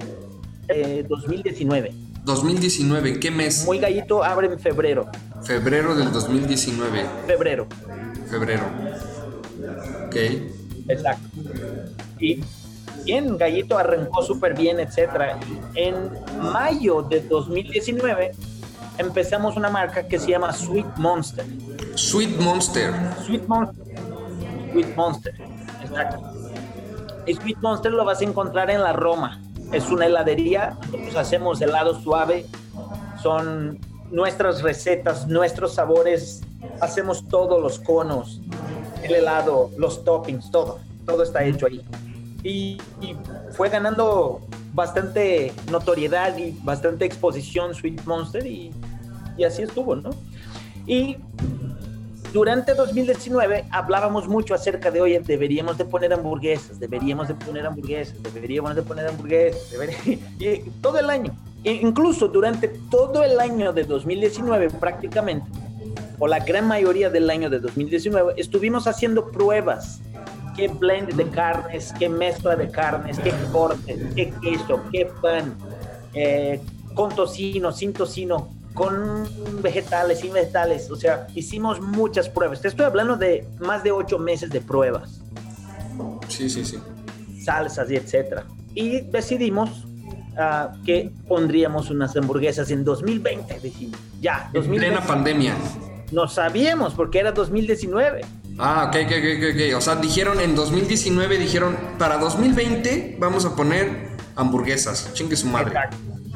2019. 1.08 1.88
Eh, 1.88 1.94
2019, 2.24 3.08
¿en 3.10 3.20
qué 3.20 3.30
mes? 3.30 3.64
Muy 3.66 3.78
Gallito 3.78 4.24
abre 4.24 4.46
en 4.46 4.58
febrero. 4.58 5.06
Febrero 5.42 5.94
del 5.94 6.10
2019. 6.12 7.04
Febrero. 7.26 7.66
Febrero. 8.30 8.62
Ok. 10.06 10.16
Exacto. 10.88 11.28
Y 12.18 12.40
bien, 13.04 13.36
Gallito 13.36 13.76
arrancó 13.76 14.22
súper 14.22 14.54
bien, 14.54 14.80
etc. 14.80 15.36
En 15.74 15.94
mayo 16.40 17.02
de 17.02 17.20
2019 17.20 18.32
empezamos 18.96 19.56
una 19.56 19.68
marca 19.68 20.06
que 20.06 20.18
se 20.18 20.30
llama 20.30 20.52
Sweet 20.52 20.96
Monster. 20.96 21.44
Sweet 21.96 22.40
Monster. 22.40 22.92
Sweet 23.24 23.46
Monster. 23.46 23.84
Sweet 24.72 24.96
Monster. 24.96 25.34
Exacto. 25.82 26.32
Sweet 27.26 27.58
Monster 27.62 27.92
lo 27.92 28.04
vas 28.04 28.20
a 28.20 28.24
encontrar 28.24 28.70
en 28.70 28.82
la 28.82 28.92
Roma. 28.92 29.40
Es 29.72 29.90
una 29.90 30.06
heladería. 30.06 30.76
Nosotros 30.86 31.16
hacemos 31.16 31.60
helado 31.60 32.00
suave. 32.00 32.46
Son 33.22 33.78
nuestras 34.10 34.62
recetas, 34.62 35.28
nuestros 35.28 35.74
sabores. 35.74 36.42
Hacemos 36.80 37.28
todos 37.28 37.62
los 37.62 37.78
conos, 37.78 38.40
el 39.02 39.14
helado, 39.14 39.70
los 39.78 40.04
toppings, 40.04 40.50
todo. 40.50 40.80
Todo 41.06 41.22
está 41.22 41.44
hecho 41.44 41.66
ahí. 41.66 41.82
Y, 42.42 42.78
y 43.00 43.16
fue 43.52 43.68
ganando 43.68 44.40
bastante 44.72 45.52
notoriedad 45.70 46.36
y 46.36 46.58
bastante 46.62 47.04
exposición 47.04 47.74
Sweet 47.74 48.04
Monster 48.04 48.46
y, 48.46 48.72
y 49.36 49.44
así 49.44 49.62
estuvo, 49.62 49.94
¿no? 49.94 50.10
Y 50.86 51.16
durante 52.34 52.74
2019 52.74 53.66
hablábamos 53.70 54.26
mucho 54.26 54.54
acerca 54.54 54.90
de, 54.90 55.00
oye, 55.00 55.20
deberíamos 55.20 55.78
de 55.78 55.84
poner 55.84 56.12
hamburguesas, 56.12 56.80
deberíamos 56.80 57.28
de 57.28 57.34
poner 57.34 57.64
hamburguesas, 57.64 58.20
deberíamos 58.34 58.74
de 58.74 58.82
poner 58.82 59.06
hamburguesas, 59.06 59.72
y 60.40 60.56
todo 60.82 60.98
el 60.98 61.10
año, 61.10 61.32
e 61.62 61.74
incluso 61.74 62.26
durante 62.26 62.66
todo 62.90 63.22
el 63.22 63.38
año 63.38 63.72
de 63.72 63.84
2019 63.84 64.68
prácticamente, 64.70 65.48
o 66.18 66.26
la 66.26 66.40
gran 66.40 66.66
mayoría 66.66 67.08
del 67.08 67.30
año 67.30 67.48
de 67.48 67.60
2019, 67.60 68.34
estuvimos 68.36 68.88
haciendo 68.88 69.30
pruebas 69.30 70.00
qué 70.56 70.66
blend 70.66 71.14
de 71.14 71.28
carnes, 71.28 71.94
qué 71.96 72.08
mezcla 72.08 72.56
de 72.56 72.68
carnes, 72.68 73.16
qué 73.20 73.32
cortes, 73.52 73.96
qué 74.16 74.32
queso, 74.42 74.80
qué 74.90 75.08
pan, 75.22 75.54
eh, 76.14 76.60
con 76.94 77.14
tocino, 77.14 77.70
sin 77.70 77.92
tocino, 77.92 78.48
con 78.74 79.28
vegetales, 79.62 80.20
sin 80.20 80.32
vegetales. 80.32 80.90
O 80.90 80.96
sea, 80.96 81.26
hicimos 81.34 81.80
muchas 81.80 82.28
pruebas. 82.28 82.60
Te 82.60 82.68
estoy 82.68 82.84
hablando 82.84 83.16
de 83.16 83.46
más 83.60 83.82
de 83.82 83.92
ocho 83.92 84.18
meses 84.18 84.50
de 84.50 84.60
pruebas. 84.60 85.20
Sí, 86.28 86.50
sí, 86.50 86.64
sí. 86.64 86.78
Salsas 87.42 87.90
y 87.90 87.96
etcétera. 87.96 88.44
Y 88.74 89.00
decidimos 89.02 89.84
uh, 89.84 90.84
que 90.84 91.12
pondríamos 91.28 91.90
unas 91.90 92.16
hamburguesas 92.16 92.70
en 92.70 92.84
2020. 92.84 93.60
Dijimos, 93.60 93.98
ya, 94.20 94.50
2020. 94.52 94.86
En 94.86 94.92
plena 94.92 95.06
pandemia. 95.06 95.54
No 96.10 96.28
sabíamos 96.28 96.94
porque 96.94 97.20
era 97.20 97.32
2019. 97.32 98.22
Ah, 98.58 98.86
ok, 98.88 98.96
ok, 99.06 99.12
ok, 99.12 99.44
ok. 99.54 99.76
O 99.76 99.80
sea, 99.80 99.96
dijeron 99.96 100.40
en 100.40 100.54
2019, 100.54 101.38
dijeron, 101.38 101.76
para 101.98 102.18
2020 102.18 103.16
vamos 103.18 103.44
a 103.44 103.54
poner 103.54 104.10
hamburguesas. 104.36 105.12
Chingue 105.14 105.36
su 105.36 105.46
madre. 105.46 105.74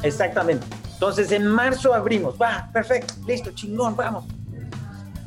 Exactamente. 0.03 0.67
Entonces 0.93 1.31
en 1.33 1.47
marzo 1.47 1.95
abrimos. 1.95 2.35
Va, 2.41 2.69
perfecto, 2.73 3.15
listo, 3.27 3.51
chingón, 3.53 3.97
vamos. 3.97 4.25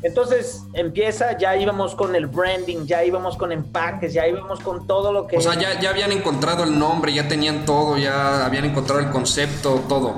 Entonces 0.02 0.64
empieza, 0.74 1.38
ya 1.38 1.56
íbamos 1.56 1.94
con 1.94 2.16
el 2.16 2.26
branding, 2.26 2.86
ya 2.86 3.04
íbamos 3.04 3.36
con 3.36 3.52
empaques, 3.52 4.12
ya 4.12 4.26
íbamos 4.26 4.58
con 4.60 4.86
todo 4.86 5.12
lo 5.12 5.28
que... 5.28 5.36
O 5.36 5.40
sea, 5.40 5.54
ya, 5.54 5.78
ya 5.80 5.90
habían 5.90 6.10
encontrado 6.10 6.64
el 6.64 6.76
nombre, 6.76 7.14
ya 7.14 7.28
tenían 7.28 7.64
todo, 7.64 7.96
ya 7.96 8.44
habían 8.44 8.64
encontrado 8.64 9.00
el 9.00 9.10
concepto, 9.10 9.80
todo. 9.88 10.16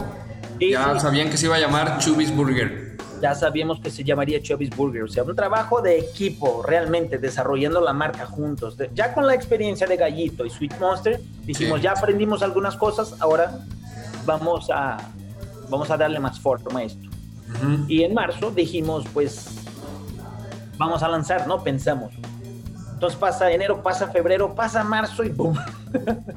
ya 0.58 0.98
sabían 0.98 1.28
que 1.28 1.36
se 1.36 1.46
iba 1.46 1.56
a 1.56 1.60
llamar 1.60 1.98
Chubby's 1.98 2.34
Burger 2.34 2.84
ya 3.24 3.34
sabíamos 3.34 3.80
que 3.80 3.90
se 3.90 4.04
llamaría 4.04 4.42
Chubby's 4.42 4.68
Burger. 4.76 5.04
O 5.04 5.08
sea, 5.08 5.22
un 5.22 5.34
trabajo 5.34 5.80
de 5.80 5.98
equipo, 5.98 6.62
realmente, 6.62 7.16
desarrollando 7.16 7.80
la 7.80 7.94
marca 7.94 8.26
juntos. 8.26 8.76
ya 8.92 9.14
con 9.14 9.26
la 9.26 9.34
experiencia 9.34 9.86
de 9.86 9.96
Gallito 9.96 10.44
y 10.44 10.50
Sweet 10.50 10.78
Monster, 10.78 11.18
dijimos, 11.42 11.80
ya 11.80 11.92
aprendimos 11.92 12.42
algunas 12.42 12.76
cosas, 12.76 13.14
ahora 13.20 13.60
vamos 14.24 14.70
a, 14.70 14.96
vamos 15.68 15.90
a 15.90 15.96
darle 15.96 16.20
más 16.20 16.38
forma 16.40 16.80
a 16.80 16.82
esto. 16.84 17.08
Y 17.88 18.02
en 18.02 18.14
marzo 18.14 18.50
dijimos, 18.50 19.04
pues, 19.12 19.46
vamos 20.76 21.02
a 21.02 21.08
lanzar, 21.08 21.46
¿no? 21.46 21.62
Pensamos. 21.62 22.12
Entonces 22.94 23.18
pasa 23.18 23.50
enero, 23.50 23.82
pasa 23.82 24.08
febrero, 24.08 24.54
pasa 24.54 24.82
marzo 24.82 25.24
y 25.24 25.30
¡pum! 25.30 25.54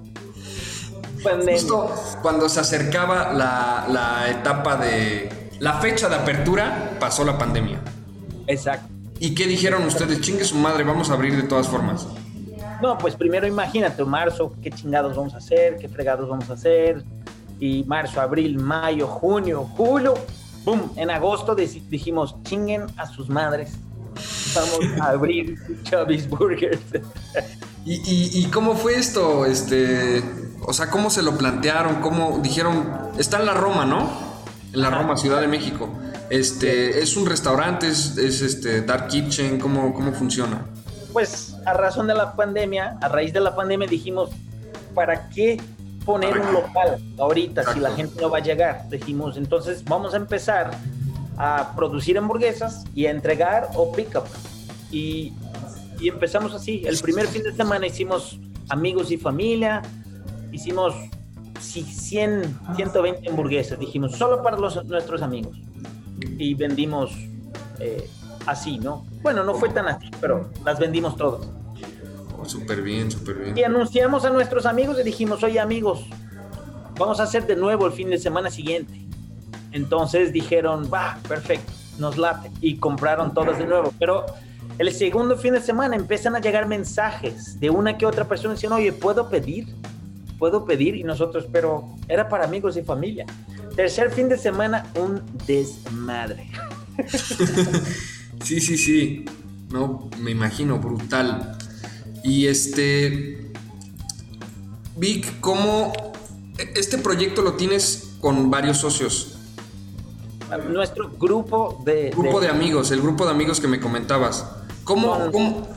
Justo 1.23 1.93
cuando 2.21 2.47
se 2.47 2.59
acercaba 2.59 3.33
la, 3.33 3.85
la 3.89 4.29
etapa 4.29 4.77
de 4.77 5.51
la 5.59 5.73
fecha 5.79 6.07
de 6.09 6.15
apertura 6.15 6.91
pasó 6.99 7.25
la 7.25 7.37
pandemia. 7.37 7.81
Exacto. 8.45 8.87
¿Y 9.19 9.33
qué 9.33 9.47
dijeron 9.47 9.83
ustedes? 9.83 10.21
Chingue 10.21 10.45
su 10.45 10.55
madre, 10.55 10.83
vamos 10.83 11.09
a 11.09 11.13
abrir 11.13 11.35
de 11.35 11.43
todas 11.43 11.67
formas. 11.67 12.07
No, 12.81 12.97
pues 12.97 13.15
primero 13.15 13.47
imagínate, 13.47 14.03
marzo, 14.05 14.53
qué 14.61 14.69
chingados 14.69 15.15
vamos 15.15 15.33
a 15.33 15.37
hacer, 15.37 15.77
qué 15.77 15.89
fregados 15.89 16.29
vamos 16.29 16.49
a 16.49 16.53
hacer. 16.53 17.03
Y 17.59 17.83
marzo, 17.85 18.21
abril, 18.21 18.59
mayo, 18.59 19.07
junio, 19.07 19.69
julio, 19.75 20.13
¡pum! 20.63 20.89
En 20.95 21.09
agosto 21.09 21.55
dijimos, 21.55 22.35
chinguen 22.43 22.85
a 22.97 23.07
sus 23.07 23.29
madres. 23.29 23.73
Vamos 24.55 25.01
a 25.01 25.09
abrir 25.09 25.57
Chubby's 25.83 26.29
Burgers. 26.29 26.81
¿Y, 27.85 28.45
cómo 28.47 28.75
fue 28.75 28.95
esto? 28.95 29.45
Este, 29.45 30.21
o 30.61 30.73
sea, 30.73 30.89
¿cómo 30.89 31.09
se 31.09 31.21
lo 31.21 31.37
plantearon? 31.37 32.01
¿Cómo 32.01 32.39
dijeron? 32.39 33.11
Está 33.17 33.39
en 33.39 33.45
la 33.45 33.53
Roma, 33.53 33.85
¿no? 33.85 34.27
en 34.73 34.81
la 34.81 34.89
Roma, 34.89 35.17
Ciudad 35.17 35.41
de 35.41 35.47
México. 35.47 35.89
Este, 36.29 36.99
¿Es 37.01 37.15
un 37.15 37.25
restaurante? 37.25 37.87
¿Es, 37.87 38.17
este 38.17 38.81
Dark 38.81 39.07
Kitchen? 39.07 39.59
¿Cómo, 39.59 39.93
¿Cómo 39.93 40.11
funciona? 40.13 40.65
Pues 41.13 41.55
a 41.65 41.73
razón 41.73 42.07
de 42.07 42.13
la 42.13 42.33
pandemia, 42.33 42.97
a 43.01 43.07
raíz 43.07 43.33
de 43.33 43.39
la 43.39 43.55
pandemia 43.55 43.87
dijimos, 43.87 44.29
¿para 44.93 45.29
qué 45.29 45.59
poner 46.07 46.39
un 46.39 46.53
local 46.53 46.97
ahorita 47.19 47.73
si 47.73 47.81
la 47.81 47.91
gente 47.91 48.21
no 48.21 48.29
va 48.29 48.37
a 48.37 48.41
llegar? 48.41 48.87
Dijimos, 48.89 49.35
entonces 49.35 49.83
vamos 49.83 50.13
a 50.13 50.17
empezar 50.17 50.71
a 51.37 51.73
producir 51.75 52.17
hamburguesas 52.17 52.85
y 52.95 53.07
a 53.07 53.11
entregar 53.11 53.67
o 53.75 53.91
pick-up. 53.91 54.23
Y, 54.89 55.33
y 55.99 56.07
empezamos 56.07 56.53
así. 56.53 56.81
El 56.85 56.97
primer 56.99 57.27
fin 57.27 57.43
de 57.43 57.53
semana 57.53 57.85
hicimos 57.85 58.39
amigos 58.69 59.11
y 59.11 59.17
familia, 59.17 59.81
hicimos 60.53 60.95
si 61.59 61.83
100, 61.83 62.57
120 62.77 63.29
hamburguesas, 63.29 63.77
dijimos, 63.77 64.13
solo 64.15 64.41
para 64.41 64.57
los, 64.57 64.83
nuestros 64.85 65.21
amigos. 65.21 65.59
Y 66.37 66.53
vendimos 66.53 67.11
eh, 67.79 68.09
así, 68.45 68.79
¿no? 68.79 69.05
Bueno, 69.21 69.43
no 69.43 69.55
fue 69.55 69.69
tan 69.69 69.89
así, 69.89 70.09
pero 70.21 70.49
las 70.63 70.79
vendimos 70.79 71.17
todas. 71.17 71.49
Oh, 72.39 72.45
súper 72.45 72.81
bien, 72.81 73.11
súper 73.11 73.37
bien. 73.37 73.57
Y 73.57 73.63
anunciamos 73.63 74.25
a 74.25 74.29
nuestros 74.29 74.65
amigos 74.65 74.97
y 74.99 75.03
dijimos, 75.03 75.43
oye 75.43 75.59
amigos, 75.59 76.05
vamos 76.97 77.19
a 77.19 77.23
hacer 77.23 77.45
de 77.45 77.55
nuevo 77.55 77.85
el 77.87 77.93
fin 77.93 78.09
de 78.09 78.17
semana 78.17 78.49
siguiente. 78.49 78.93
Entonces 79.71 80.31
dijeron, 80.31 80.89
va, 80.93 81.19
perfecto, 81.27 81.71
nos 81.99 82.17
late. 82.17 82.51
Y 82.61 82.77
compraron 82.77 83.33
todas 83.33 83.57
de 83.57 83.65
nuevo. 83.65 83.93
Pero 83.99 84.25
el 84.77 84.91
segundo 84.93 85.37
fin 85.37 85.53
de 85.53 85.61
semana 85.61 85.95
empiezan 85.95 86.35
a 86.35 86.39
llegar 86.39 86.67
mensajes 86.67 87.59
de 87.59 87.69
una 87.69 87.97
que 87.97 88.05
otra 88.05 88.27
persona 88.27 88.53
diciendo, 88.53 88.77
oye, 88.77 88.93
¿puedo 88.93 89.29
pedir? 89.29 89.67
puedo 90.37 90.65
pedir 90.65 90.95
y 90.95 91.03
nosotros, 91.03 91.45
pero 91.51 91.95
era 92.07 92.29
para 92.29 92.45
amigos 92.45 92.77
y 92.77 92.83
familia. 92.83 93.25
Tercer 93.75 94.11
fin 94.11 94.29
de 94.29 94.37
semana, 94.37 94.85
un 94.95 95.21
desmadre. 95.45 96.49
sí, 98.43 98.59
sí, 98.59 98.77
sí. 98.77 99.25
No, 99.69 100.09
me 100.19 100.31
imagino, 100.31 100.79
brutal. 100.79 101.56
Y 102.27 102.47
este, 102.47 103.53
Vic, 104.97 105.39
¿cómo 105.39 105.93
este 106.75 106.97
proyecto 106.97 107.41
lo 107.41 107.53
tienes 107.53 108.17
con 108.19 108.51
varios 108.51 108.79
socios? 108.79 109.37
Nuestro 110.69 111.09
grupo 111.11 111.81
de... 111.85 112.09
Grupo 112.09 112.41
de, 112.41 112.49
amigos, 112.49 112.91
el 112.91 113.01
grupo 113.01 113.23
de 113.23 113.31
amigos 113.31 113.61
que 113.61 113.69
me 113.69 113.79
comentabas. 113.79 114.45
¿Cómo, 114.83 115.31
cómo, 115.31 115.69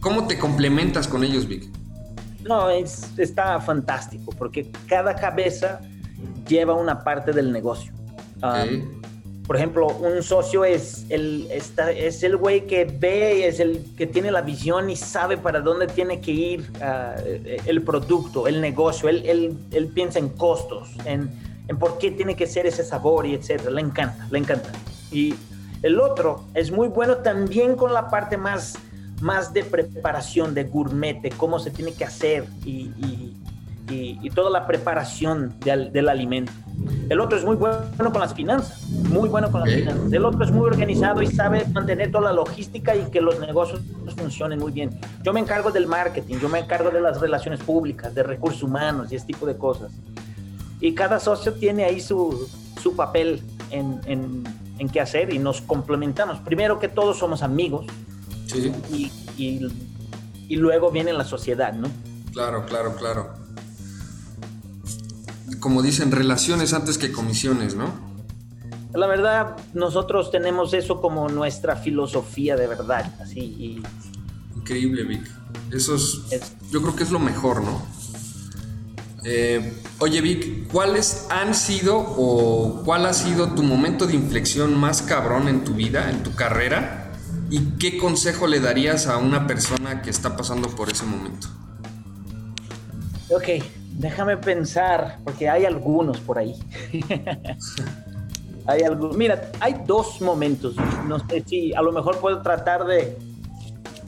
cómo 0.00 0.26
te 0.26 0.36
complementas 0.40 1.06
con 1.06 1.22
ellos, 1.22 1.46
Vic? 1.46 1.70
No, 2.42 2.68
es, 2.68 3.16
está 3.16 3.60
fantástico 3.60 4.32
porque 4.36 4.72
cada 4.88 5.14
cabeza 5.14 5.80
lleva 6.48 6.74
una 6.74 7.04
parte 7.04 7.30
del 7.30 7.52
negocio. 7.52 7.92
Por 9.46 9.56
ejemplo, 9.56 9.86
un 9.86 10.22
socio 10.22 10.64
es 10.64 11.06
el, 11.08 11.48
es 11.50 12.22
el 12.22 12.36
güey 12.36 12.66
que 12.66 12.84
ve, 12.84 13.46
es 13.46 13.60
el 13.60 13.84
que 13.96 14.06
tiene 14.06 14.30
la 14.30 14.42
visión 14.42 14.90
y 14.90 14.96
sabe 14.96 15.36
para 15.36 15.60
dónde 15.60 15.86
tiene 15.86 16.20
que 16.20 16.32
ir 16.32 16.70
ah, 16.80 17.14
el 17.64 17.82
producto, 17.82 18.48
el 18.48 18.60
negocio. 18.60 19.08
Él, 19.08 19.22
él, 19.24 19.56
él, 19.70 19.86
piensa 19.88 20.18
en 20.18 20.30
costos, 20.30 20.88
en, 21.04 21.30
en 21.68 21.78
por 21.78 21.98
qué 21.98 22.10
tiene 22.10 22.34
que 22.34 22.46
ser 22.46 22.66
ese 22.66 22.82
sabor 22.82 23.24
y 23.26 23.34
etcétera. 23.34 23.70
Le 23.70 23.82
encanta, 23.82 24.26
le 24.30 24.38
encanta. 24.38 24.72
Y 25.12 25.34
el 25.82 26.00
otro 26.00 26.44
es 26.54 26.72
muy 26.72 26.88
bueno 26.88 27.18
también 27.18 27.76
con 27.76 27.94
la 27.94 28.10
parte 28.10 28.36
más 28.36 28.76
más 29.20 29.52
de 29.52 29.64
preparación, 29.64 30.54
de 30.54 30.64
gourmet, 30.64 31.20
de 31.20 31.30
cómo 31.30 31.58
se 31.58 31.70
tiene 31.70 31.92
que 31.92 32.04
hacer 32.04 32.46
y, 32.64 33.34
toda 34.34 34.50
la 34.50 34.66
preparación 34.66 35.54
del, 35.60 36.08
alimento. 36.08 36.52
El 37.08 37.20
otro 37.20 37.38
es 37.38 37.44
muy 37.44 37.56
bueno 37.56 38.12
con 38.12 38.20
las 38.20 38.34
finanzas, 38.34 38.88
muy 38.88 39.28
bueno 39.28 39.50
con 39.50 39.60
las 39.60 39.72
finanzas. 39.72 40.12
El 40.12 40.24
otro 40.24 40.44
es 40.44 40.50
muy 40.50 40.66
organizado 40.66 41.22
y 41.22 41.26
sabe 41.28 41.64
mantener 41.66 42.10
toda 42.10 42.24
la 42.24 42.32
logística 42.32 42.96
y 42.96 43.10
que 43.10 43.20
los 43.20 43.38
negocios 43.38 43.80
funcionen 44.16 44.58
muy 44.58 44.72
bien. 44.72 44.98
Yo 45.22 45.32
me 45.32 45.40
encargo 45.40 45.70
del 45.70 45.86
marketing, 45.86 46.36
yo 46.36 46.48
me 46.48 46.58
encargo 46.58 46.90
de 46.90 47.00
las 47.00 47.20
relaciones 47.20 47.60
públicas, 47.60 48.14
de 48.14 48.22
recursos 48.22 48.62
humanos 48.62 49.12
y 49.12 49.16
ese 49.16 49.26
tipo 49.26 49.46
de 49.46 49.56
cosas. 49.56 49.92
Y 50.80 50.94
cada 50.94 51.20
socio 51.20 51.54
tiene 51.54 51.84
ahí 51.84 52.00
su, 52.00 52.48
papel 52.96 53.42
en, 53.70 54.00
en, 54.06 54.44
en 54.78 54.88
qué 54.88 55.00
hacer 55.00 55.32
y 55.32 55.38
nos 55.38 55.60
complementamos. 55.60 56.38
Primero 56.40 56.78
que 56.78 56.88
todos 56.88 57.18
somos 57.18 57.42
amigos, 57.42 57.86
y, 58.90 59.10
y, 60.48 60.56
luego 60.56 60.90
viene 60.90 61.12
la 61.12 61.24
sociedad, 61.24 61.72
¿no? 61.72 61.88
Claro, 62.32 62.64
claro, 62.66 62.94
claro. 62.96 63.45
Como 65.60 65.82
dicen, 65.82 66.10
relaciones 66.10 66.72
antes 66.72 66.98
que 66.98 67.12
comisiones, 67.12 67.74
¿no? 67.74 67.92
La 68.94 69.06
verdad, 69.06 69.56
nosotros 69.74 70.30
tenemos 70.30 70.72
eso 70.72 71.00
como 71.00 71.28
nuestra 71.28 71.76
filosofía 71.76 72.56
de 72.56 72.66
verdad, 72.66 73.14
así. 73.20 73.82
Increíble, 74.56 75.04
Vic. 75.04 75.30
Eso 75.70 75.94
es, 75.94 76.22
yo 76.70 76.80
creo 76.80 76.96
que 76.96 77.02
es 77.04 77.10
lo 77.10 77.18
mejor, 77.18 77.62
¿no? 77.62 77.82
Eh, 79.24 79.82
oye, 79.98 80.20
Vic, 80.20 80.68
¿cuáles 80.68 81.26
han 81.30 81.54
sido 81.54 81.96
o 81.98 82.82
cuál 82.84 83.06
ha 83.06 83.12
sido 83.12 83.48
tu 83.52 83.62
momento 83.62 84.06
de 84.06 84.14
inflexión 84.14 84.78
más 84.78 85.02
cabrón 85.02 85.48
en 85.48 85.64
tu 85.64 85.74
vida, 85.74 86.10
en 86.10 86.22
tu 86.22 86.34
carrera? 86.34 87.12
¿Y 87.50 87.60
qué 87.78 87.98
consejo 87.98 88.46
le 88.46 88.60
darías 88.60 89.08
a 89.08 89.18
una 89.18 89.46
persona 89.46 90.00
que 90.00 90.10
está 90.10 90.36
pasando 90.36 90.68
por 90.68 90.90
ese 90.90 91.04
momento? 91.04 91.48
Ok, 93.30 93.64
déjame 93.98 94.36
pensar, 94.36 95.18
porque 95.24 95.48
hay 95.48 95.64
algunos 95.64 96.20
por 96.20 96.38
ahí. 96.38 96.54
hay 98.66 98.82
algunos. 98.82 99.16
Mira, 99.16 99.50
hay 99.60 99.76
dos 99.86 100.20
momentos. 100.20 100.76
No 101.06 101.18
sé 101.28 101.44
si 101.46 101.74
a 101.74 101.82
lo 101.82 101.92
mejor 101.92 102.18
puedo 102.18 102.42
tratar 102.42 102.86
de 102.86 103.16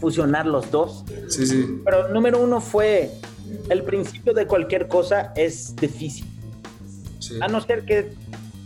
fusionar 0.01 0.47
los 0.47 0.71
dos. 0.71 1.05
Sí, 1.29 1.47
sí. 1.47 1.81
Pero 1.85 2.09
número 2.09 2.41
uno 2.41 2.61
fue, 2.61 3.11
el 3.69 3.83
principio 3.83 4.33
de 4.35 4.47
cualquier 4.47 4.89
cosa 4.89 5.33
es 5.35 5.75
difícil. 5.77 6.27
A 7.41 7.49
no 7.49 7.61
ser 7.61 7.85
que 7.85 8.13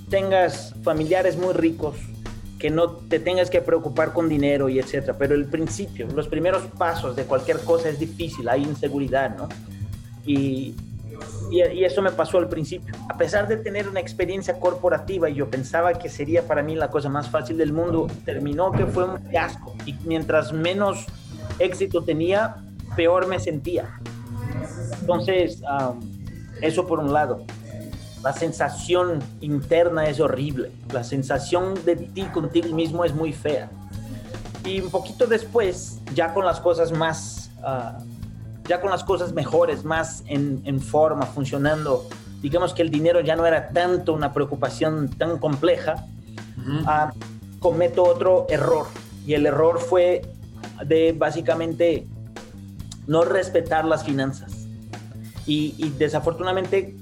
tengas 0.09 0.75
familiares 0.83 1.37
muy 1.37 1.53
ricos 1.55 1.97
que 2.59 2.71
no 2.71 2.91
te 2.91 3.19
tengas 3.19 3.51
que 3.51 3.61
preocupar 3.61 4.13
con 4.13 4.29
dinero 4.29 4.69
y 4.69 4.79
etcétera. 4.79 5.17
Pero 5.19 5.35
el 5.35 5.47
principio, 5.47 6.07
los 6.15 6.29
primeros 6.29 6.63
pasos 6.79 7.17
de 7.17 7.25
cualquier 7.25 7.59
cosa 7.59 7.89
es 7.89 7.99
difícil, 7.99 8.49
hay 8.49 8.63
inseguridad, 8.63 9.37
¿no? 9.37 9.49
Y, 10.25 10.77
y, 11.51 11.85
eso 11.85 12.03
me 12.03 12.11
pasó 12.11 12.39
al 12.39 12.49
principio. 12.49 12.95
A 13.09 13.17
pesar 13.17 13.49
de 13.49 13.57
tener 13.57 13.89
una 13.89 14.01
experiencia 14.01 14.59
corporativa 14.59 15.29
y 15.29 15.35
yo 15.35 15.51
pensaba 15.51 15.93
que 15.95 16.09
sería 16.09 16.47
para 16.47 16.63
mí 16.63 16.75
la 16.75 16.89
cosa 16.89 17.09
más 17.09 17.29
fácil 17.29 17.59
del 17.59 17.73
mundo, 17.73 18.09
terminó 18.25 18.73
que 18.73 18.87
fue 18.87 19.05
un 19.05 19.19
fiasco. 19.29 19.75
Y 19.85 19.95
mientras 20.05 20.53
menos 20.53 21.07
éxito 21.59 22.03
tenía, 22.03 22.57
peor 22.97 23.27
me 23.27 23.39
sentía. 23.39 24.01
Entonces, 25.01 25.63
eso 26.61 26.87
por 26.87 27.01
un 27.01 27.13
lado 27.13 27.45
la 28.23 28.33
sensación 28.33 29.19
interna 29.41 30.07
es 30.07 30.21
horrible, 30.21 30.71
la 30.93 31.03
sensación 31.03 31.75
de 31.85 31.97
ti 31.97 32.23
contigo 32.27 32.75
mismo 32.75 33.05
es 33.05 33.15
muy 33.15 33.33
fea. 33.33 33.69
Y 34.65 34.81
un 34.81 34.91
poquito 34.91 35.27
después, 35.27 35.99
ya 36.15 36.33
con 36.33 36.45
las 36.45 36.61
cosas 36.61 36.93
más, 36.93 37.51
ah, 37.65 37.99
ya 38.68 38.81
con 38.81 38.90
las 38.90 39.05
cosas 39.05 39.33
mejores, 39.33 39.85
más 39.85 40.22
en, 40.27 40.81
forma, 40.81 41.27
funcionando, 41.27 42.09
digamos 42.40 42.75
que 42.75 42.83
el 42.83 42.90
dinero 42.90 43.20
ya 43.20 43.37
no 43.37 43.46
era 43.46 43.68
tanto 43.70 44.12
una 44.12 44.33
preocupación 44.33 45.11
tan 45.11 45.38
compleja, 45.38 46.07
ah, 46.87 47.12
cometo 47.59 48.05
otro 48.05 48.46
error. 48.48 48.87
Y 49.27 49.35
el 49.35 49.46
error 49.46 49.79
fue 49.81 50.22
de 50.85 51.12
básicamente 51.12 52.07
no 53.07 53.25
respetar 53.25 53.85
las 53.85 54.05
finanzas. 54.05 54.53
Y, 55.46 55.75
y 55.77 55.90
desafortunadamente 55.90 56.96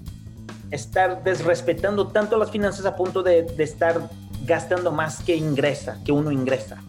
estar 0.71 1.23
desrespetando 1.25 2.09
tanto 2.09 2.39
las 2.39 2.51
finanzas 2.51 2.87
a 2.87 2.97
punto 2.97 3.23
de, 3.23 3.47
estar 3.59 4.09
gastando 4.45 4.93
más 4.93 5.23
que 5.23 5.37
ingresa, 5.37 5.99
que 6.05 6.13
uno 6.13 6.31
ingresa. 6.31 6.83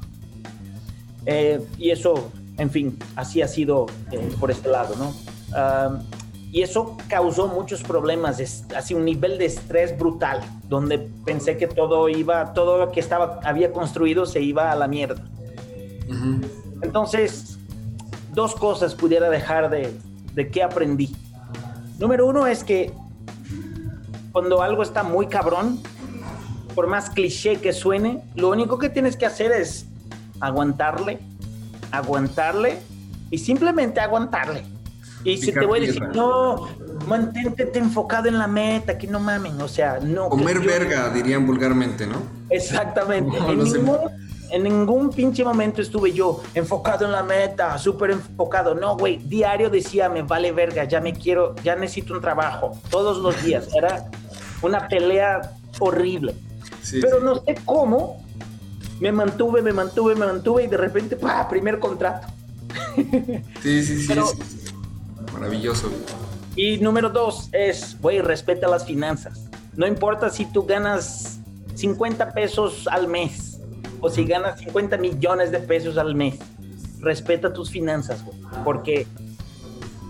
Eh, 1.25 1.61
y 1.77 1.91
eso, 1.91 2.31
en 2.61 2.69
fin, 2.69 2.97
así 3.15 3.41
ha 3.41 3.47
sido 3.47 3.87
eh, 4.11 4.31
por 4.39 4.51
este 4.51 4.69
lado, 4.69 4.95
¿no? 4.95 5.13
y 6.53 6.61
eso 6.61 6.97
causó 7.07 7.47
muchos 7.47 7.81
problemas, 7.81 8.39
es 8.39 8.65
así 8.75 8.93
un 8.93 9.05
nivel 9.05 9.37
de 9.37 9.45
estrés 9.45 9.97
brutal, 9.97 10.41
donde 10.67 10.99
pensé 11.25 11.57
que 11.57 11.65
todo 11.65 12.09
iba, 12.09 12.53
todo 12.53 12.77
lo 12.77 12.91
que 12.91 12.99
estaba, 12.99 13.39
había 13.43 13.71
construido 13.71 14.25
se 14.25 14.41
iba 14.41 14.71
a 14.71 14.75
la 14.75 14.87
mierda. 14.87 15.23
Entonces, 16.81 17.57
dos 18.33 18.53
cosas 18.53 18.95
pudiera 18.95 19.29
dejar 19.29 19.69
de, 19.69 19.93
de 20.33 20.49
qué 20.49 20.61
aprendí. 20.61 21.15
Número 21.99 22.27
uno 22.27 22.45
es 22.47 22.65
que 22.65 22.91
cuando 24.33 24.61
algo 24.61 24.83
está 24.83 25.03
muy 25.03 25.27
cabrón, 25.27 25.79
por 26.75 26.87
más 26.87 27.09
cliché 27.09 27.57
que 27.57 27.71
suene, 27.71 28.23
lo 28.35 28.49
único 28.49 28.77
que 28.77 28.89
tienes 28.89 29.15
que 29.15 29.25
hacer 29.25 29.51
es 29.53 29.85
aguantarle, 30.41 31.19
aguantarle 31.91 32.79
y 33.29 33.37
simplemente 33.37 33.99
aguantarle. 33.99 34.63
Y 35.23 35.37
si 35.37 35.51
te 35.51 35.65
voy 35.65 35.79
a 35.79 35.81
decir, 35.87 36.01
no, 36.15 36.67
mantente 37.07 37.69
enfocado 37.77 38.27
en 38.27 38.37
la 38.37 38.47
meta, 38.47 38.97
que 38.97 39.07
no 39.07 39.19
mamen, 39.19 39.61
o 39.61 39.67
sea, 39.67 39.99
no. 40.01 40.29
Comer 40.29 40.59
verga, 40.59 41.09
dirían 41.09 41.45
vulgarmente, 41.45 42.07
¿no? 42.07 42.15
Exactamente. 42.49 43.37
en, 43.47 43.59
ningún, 43.59 43.97
en, 44.49 44.63
ningún, 44.63 45.09
pinche 45.11 45.43
momento 45.43 45.81
estuve 45.81 46.11
yo 46.11 46.41
enfocado 46.55 47.05
en 47.05 47.11
la 47.11 47.23
meta, 47.23 47.77
súper 47.77 48.11
enfocado. 48.11 48.73
No, 48.73 48.97
güey, 48.97 49.17
diario 49.17 49.69
decía, 49.69 50.09
me 50.09 50.23
vale 50.23 50.51
verga, 50.51 50.85
ya 50.85 50.99
me 50.99 51.13
quiero, 51.13 51.55
ya 51.63 51.75
necesito 51.75 52.13
un 52.13 52.21
trabajo, 52.21 52.77
todos 52.89 53.19
los 53.19 53.43
días. 53.43 53.67
Era 53.75 54.09
una 54.61 54.87
pelea 54.87 55.53
horrible. 55.79 56.35
Pero 56.99 57.19
no 57.19 57.35
sé 57.35 57.55
cómo 57.63 58.20
me 59.01 59.11
mantuve, 59.11 59.63
me 59.63 59.73
mantuve, 59.73 60.13
me 60.13 60.27
mantuve 60.27 60.63
y 60.63 60.67
de 60.67 60.77
repente, 60.77 61.15
¡pah! 61.15 61.49
primer 61.49 61.79
contrato. 61.79 62.27
Sí, 63.61 63.83
sí, 63.83 64.07
sí. 64.07 64.13
Maravilloso. 65.33 65.91
Y 66.55 66.77
número 66.77 67.09
dos 67.09 67.49
es, 67.51 67.99
güey, 67.99 68.21
respeta 68.21 68.67
las 68.67 68.85
finanzas. 68.85 69.49
No 69.75 69.87
importa 69.87 70.29
si 70.29 70.45
tú 70.45 70.65
ganas 70.65 71.39
50 71.75 72.33
pesos 72.33 72.87
al 72.87 73.07
mes 73.07 73.59
o 74.01 74.09
si 74.09 74.23
ganas 74.23 74.59
50 74.59 74.97
millones 74.97 75.51
de 75.51 75.59
pesos 75.59 75.97
al 75.97 76.13
mes. 76.13 76.37
Respeta 76.99 77.51
tus 77.51 77.71
finanzas, 77.71 78.23
güey, 78.23 78.37
porque 78.63 79.07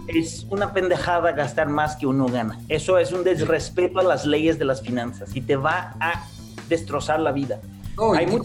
es 0.07 0.45
una 0.49 0.73
pendejada 0.73 1.31
gastar 1.31 1.69
más 1.69 1.95
que 1.95 2.07
uno 2.07 2.25
gana. 2.25 2.59
Eso 2.67 2.97
es 2.97 3.13
un 3.13 3.23
desrespeto 3.23 3.99
a 3.99 4.03
las 4.03 4.25
leyes 4.25 4.59
de 4.59 4.65
las 4.65 4.81
finanzas 4.81 5.33
y 5.35 5.41
te 5.41 5.55
va 5.55 5.95
a 6.01 6.27
destrozar 6.67 7.21
la 7.21 7.31
vida. 7.31 7.61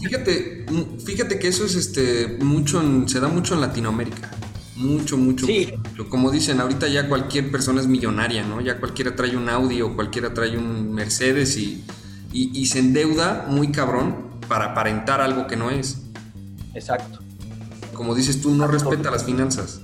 Fíjate, 0.01 0.65
fíjate 1.05 1.39
que 1.39 1.47
eso 1.47 1.65
es 1.65 1.75
este 1.75 2.37
mucho 2.39 2.81
se 3.07 3.19
da 3.19 3.27
mucho 3.27 3.53
en 3.53 3.61
Latinoamérica. 3.61 4.31
Mucho, 4.75 5.17
mucho, 5.17 5.47
sí. 5.47 5.73
Como 6.07 6.29
dicen, 6.29 6.61
ahorita 6.61 6.87
ya 6.87 7.09
cualquier 7.09 7.49
persona 7.49 7.81
es 7.81 7.87
millonaria, 7.87 8.43
¿no? 8.43 8.61
Ya 8.61 8.79
cualquiera 8.79 9.15
trae 9.15 9.35
un 9.35 9.49
Audi 9.49 9.81
o 9.81 9.95
cualquiera 9.95 10.35
trae 10.35 10.55
un 10.55 10.93
Mercedes 10.93 11.57
y, 11.57 11.83
y, 12.31 12.65
se 12.67 12.77
endeuda 12.77 13.47
muy 13.49 13.71
cabrón 13.71 14.27
para 14.47 14.65
aparentar 14.65 15.19
algo 15.19 15.47
que 15.47 15.55
no 15.55 15.71
es. 15.71 16.03
Exacto. 16.75 17.19
Como 17.93 18.13
dices 18.13 18.39
tú, 18.39 18.53
no 18.53 18.67
respeta 18.67 19.09
las 19.09 19.23
finanzas. 19.23 19.81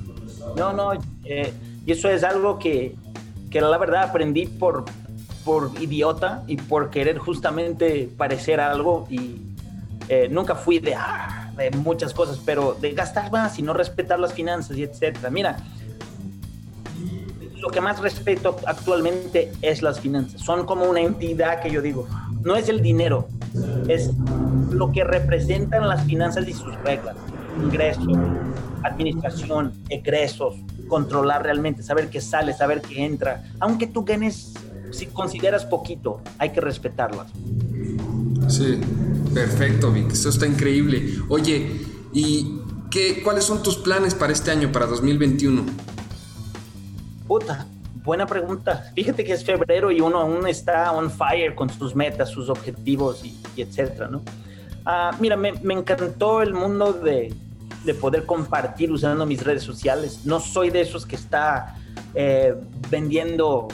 No, 0.56 0.74
no, 0.74 0.94
eh, 1.26 1.52
y 1.88 1.92
eso 1.92 2.08
es 2.10 2.24
algo 2.24 2.60
que, 2.60 2.96
que 3.50 3.62
la 3.62 3.78
verdad 3.80 4.04
aprendí 4.04 4.46
por, 4.46 4.86
por 5.44 5.72
idiota 5.82 6.44
y 6.46 6.58
por 6.58 6.92
querer 6.92 7.18
justamente 7.18 8.08
parecer 8.16 8.60
algo 8.60 9.08
y 9.10 9.53
eh, 10.10 10.28
nunca 10.30 10.56
fui 10.56 10.80
de, 10.80 10.96
ah, 10.96 11.52
de 11.58 11.72
muchas 11.72 12.14
cosas, 12.14 12.40
pero 12.46 12.76
de 12.80 12.92
gastar 12.94 13.32
más 13.32 13.58
y 13.60 13.62
no 13.62 13.74
respetar 13.74 14.20
las 14.20 14.34
finanzas 14.34 14.78
y 14.78 14.84
etcétera. 14.84 15.30
Mira, 15.30 15.58
lo 17.64 17.70
que 17.70 17.80
más 17.80 18.00
respeto 18.00 18.58
actualmente 18.66 19.52
es 19.62 19.82
las 19.82 20.00
finanzas. 20.00 20.42
Son 20.42 20.66
como 20.66 20.86
una 20.86 21.00
entidad 21.00 21.62
que 21.62 21.72
yo 21.72 21.82
digo, 21.82 22.08
no 22.42 22.58
es 22.58 22.68
el 22.68 22.82
dinero, 22.82 23.30
es 23.88 24.12
lo 24.70 24.92
que 24.92 25.04
representan 25.04 25.88
las 25.88 26.04
finanzas 26.04 26.48
y 26.48 26.54
sus 26.54 26.76
reglas. 26.82 27.16
Ingresos, 27.64 28.18
administración, 28.84 29.74
egresos, 29.90 30.56
controlar 30.90 31.44
realmente, 31.44 31.84
saber 31.84 32.10
qué 32.10 32.20
sale, 32.20 32.54
saber 32.54 32.82
qué 32.82 33.06
entra. 33.06 33.44
Aunque 33.60 33.88
tú 33.88 34.04
ganes, 34.04 34.54
si 34.92 35.06
consideras 35.06 35.66
poquito, 35.66 36.22
hay 36.38 36.50
que 36.50 36.60
respetarlas. 36.60 37.32
Sí, 38.50 38.82
perfecto, 39.34 39.92
Vic. 39.92 40.12
Eso 40.12 40.30
está 40.30 40.46
increíble. 40.46 41.16
Oye, 41.30 41.82
¿y 42.14 42.60
qué, 42.90 43.22
cuáles 43.24 43.44
son 43.44 43.64
tus 43.64 43.78
planes 43.78 44.14
para 44.16 44.34
este 44.34 44.52
año, 44.52 44.72
para 44.72 44.86
2021? 44.86 45.64
Puta, 47.28 47.66
buena 48.04 48.26
pregunta. 48.26 48.92
Fíjate 48.96 49.24
que 49.24 49.34
es 49.34 49.44
febrero 49.44 49.92
y 49.92 50.02
uno 50.02 50.20
aún 50.20 50.48
está 50.48 50.92
on 50.92 51.10
fire 51.10 51.56
con 51.56 51.70
sus 51.70 51.96
metas, 51.96 52.30
sus 52.30 52.50
objetivos 52.50 53.24
y, 53.24 53.38
etcétera, 53.62 54.08
¿no? 54.08 54.22
Ah, 54.86 55.12
mira, 55.20 55.38
me, 55.38 55.54
encantó 55.74 56.42
el 56.42 56.54
mundo 56.54 56.92
de, 56.92 57.34
de, 57.86 57.94
poder 57.94 58.26
compartir 58.26 58.92
usando 58.92 59.26
mis 59.26 59.42
redes 59.42 59.64
sociales. 59.64 60.26
No 60.26 60.42
soy 60.42 60.70
de 60.70 60.82
esos 60.82 61.06
que 61.06 61.16
está 61.16 61.78
eh, 62.14 62.54
vendiendo, 62.90 63.70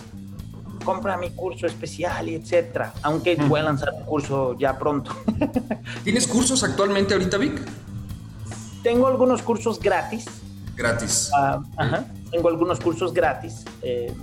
compra 0.84 1.18
mi 1.18 1.32
curso 1.32 1.68
especial 1.68 2.30
y 2.30 2.36
etcétera. 2.36 2.94
Aunque 3.04 3.36
voy 3.36 3.60
a 3.60 3.64
lanzar 3.64 3.94
un 3.94 4.04
curso 4.04 4.58
ya 4.58 4.78
pronto. 4.78 5.16
¿Tienes 6.04 6.28
cursos 6.28 6.64
actualmente 6.64 7.14
ahorita, 7.14 7.38
Vic? 7.38 7.62
Tengo 8.84 9.08
algunos 9.08 9.42
cursos 9.42 9.80
gratis. 9.80 10.26
Gratis. 10.76 11.30
Uh, 11.34 11.64
ajá 11.78 12.06
tengo 12.32 12.50
algunos 12.50 12.80
cursos 12.80 13.14
gratis. 13.14 13.66
Eh, 13.82 14.14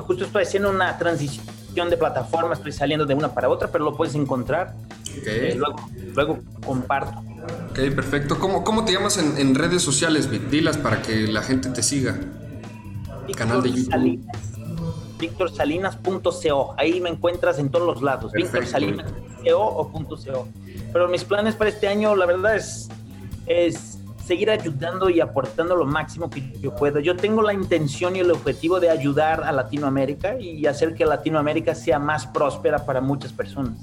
justo 0.00 0.24
estoy 0.24 0.42
haciendo 0.44 0.70
una 0.70 0.96
transición 0.98 1.90
de 1.90 1.96
plataforma, 1.96 2.54
estoy 2.54 2.72
saliendo 2.72 3.04
de 3.06 3.14
una 3.14 3.32
para 3.34 3.48
otra, 3.48 3.68
pero 3.68 3.84
lo 3.84 3.96
puedes 3.96 4.14
encontrar. 4.14 4.74
Okay. 5.20 5.50
Eh, 5.50 5.54
luego, 5.56 5.76
luego, 6.14 6.38
comparto. 6.64 7.22
Ok, 7.70 7.78
perfecto. 7.94 8.38
¿Cómo, 8.38 8.64
cómo 8.64 8.84
te 8.84 8.92
llamas 8.92 9.18
en, 9.18 9.36
en, 9.38 9.54
redes 9.54 9.82
sociales, 9.82 10.30
Vic? 10.30 10.48
Dilas 10.48 10.76
para 10.76 11.02
que 11.02 11.26
la 11.28 11.42
gente 11.42 11.68
te 11.70 11.82
siga. 11.82 12.18
Víctor 13.26 13.36
Canal 13.36 13.62
de 13.62 13.70
YouTube. 13.70 13.90
Salinas, 13.90 14.36
VictorSalinas.co. 15.18 16.74
Ahí 16.76 17.00
me 17.00 17.10
encuentras 17.10 17.58
en 17.58 17.70
todos 17.70 17.86
los 17.86 18.02
lados. 18.02 18.32
VictorSalinas.co 18.32 19.58
o 19.58 19.92
.co. 19.92 20.48
Pero 20.92 21.08
mis 21.08 21.24
planes 21.24 21.54
para 21.54 21.70
este 21.70 21.88
año, 21.88 22.14
la 22.16 22.26
verdad 22.26 22.56
es, 22.56 22.88
es 23.46 23.98
seguir 24.24 24.50
ayudando 24.50 25.10
y 25.10 25.20
aportando 25.20 25.76
lo 25.76 25.84
máximo 25.84 26.30
que 26.30 26.52
yo 26.60 26.74
pueda. 26.74 27.00
Yo 27.00 27.16
tengo 27.16 27.42
la 27.42 27.52
intención 27.52 28.16
y 28.16 28.20
el 28.20 28.30
objetivo 28.30 28.80
de 28.80 28.90
ayudar 28.90 29.44
a 29.44 29.52
Latinoamérica 29.52 30.38
y 30.40 30.66
hacer 30.66 30.94
que 30.94 31.04
Latinoamérica 31.04 31.74
sea 31.74 31.98
más 31.98 32.26
próspera 32.26 32.84
para 32.84 33.00
muchas 33.00 33.32
personas. 33.32 33.78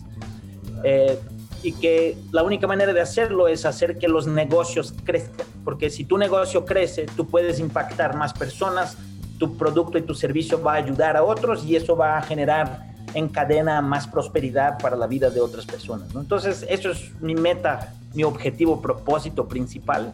Eh, 0.83 1.19
y 1.63 1.73
que 1.73 2.17
la 2.31 2.43
única 2.43 2.65
manera 2.65 2.91
de 2.91 3.01
hacerlo 3.01 3.47
es 3.47 3.65
hacer 3.65 3.99
que 3.99 4.07
los 4.07 4.25
negocios 4.25 4.95
crezcan, 5.03 5.45
porque 5.63 5.91
si 5.91 6.05
tu 6.05 6.17
negocio 6.17 6.65
crece, 6.65 7.05
tú 7.15 7.27
puedes 7.27 7.59
impactar 7.59 8.15
más 8.15 8.33
personas, 8.33 8.97
tu 9.41 9.57
producto 9.57 9.97
y 9.97 10.03
tu 10.03 10.13
servicio 10.13 10.61
va 10.61 10.73
a 10.73 10.75
ayudar 10.75 11.17
a 11.17 11.23
otros 11.23 11.65
y 11.65 11.75
eso 11.75 11.95
va 11.95 12.19
a 12.19 12.21
generar 12.21 12.93
en 13.15 13.27
cadena 13.27 13.81
más 13.81 14.05
prosperidad 14.05 14.77
para 14.77 14.95
la 14.95 15.07
vida 15.07 15.31
de 15.31 15.41
otras 15.41 15.65
personas. 15.65 16.13
¿no? 16.13 16.21
Entonces, 16.21 16.63
eso 16.69 16.91
es 16.91 17.11
mi 17.19 17.33
meta, 17.33 17.95
mi 18.13 18.23
objetivo, 18.23 18.79
propósito 18.79 19.47
principal 19.47 20.13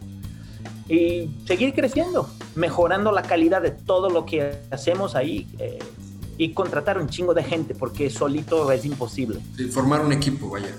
y 0.88 1.28
seguir 1.44 1.74
creciendo, 1.74 2.26
mejorando 2.54 3.12
la 3.12 3.20
calidad 3.20 3.60
de 3.60 3.70
todo 3.70 4.08
lo 4.08 4.24
que 4.24 4.60
hacemos 4.70 5.14
ahí 5.14 5.46
eh, 5.58 5.78
y 6.38 6.54
contratar 6.54 6.96
un 6.96 7.10
chingo 7.10 7.34
de 7.34 7.44
gente 7.44 7.74
porque 7.74 8.08
solito 8.08 8.72
es 8.72 8.86
imposible. 8.86 9.40
Sí, 9.58 9.66
formar 9.66 10.00
un 10.00 10.12
equipo, 10.12 10.48
vaya. 10.48 10.74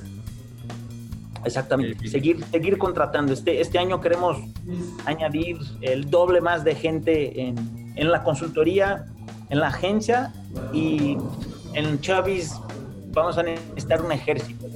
Exactamente, 1.45 2.09
seguir, 2.09 2.43
seguir 2.45 2.79
contratando. 2.79 3.31
Este, 3.31 3.62
este 3.62 3.77
año 3.77 4.01
queremos 4.01 4.38
añadir 5.05 5.59
el 5.81 6.09
doble 6.09 6.41
más 6.41 6.63
de 6.63 6.73
gente 6.73 7.41
en, 7.41 7.79
en 7.95 8.12
la 8.12 8.23
consultoría, 8.23 9.06
en 9.49 9.60
la 9.60 9.67
agencia 9.67 10.34
y 10.73 11.17
en 11.73 11.99
Chavis 12.02 12.54
vamos 13.12 13.38
a 13.38 13.43
necesitar 13.43 14.02
un 14.02 14.12
ejército. 14.12 14.67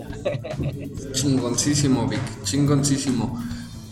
Chingoncísimo, 1.13 2.08
Vic, 2.08 2.21
chingoncísimo. 2.43 3.39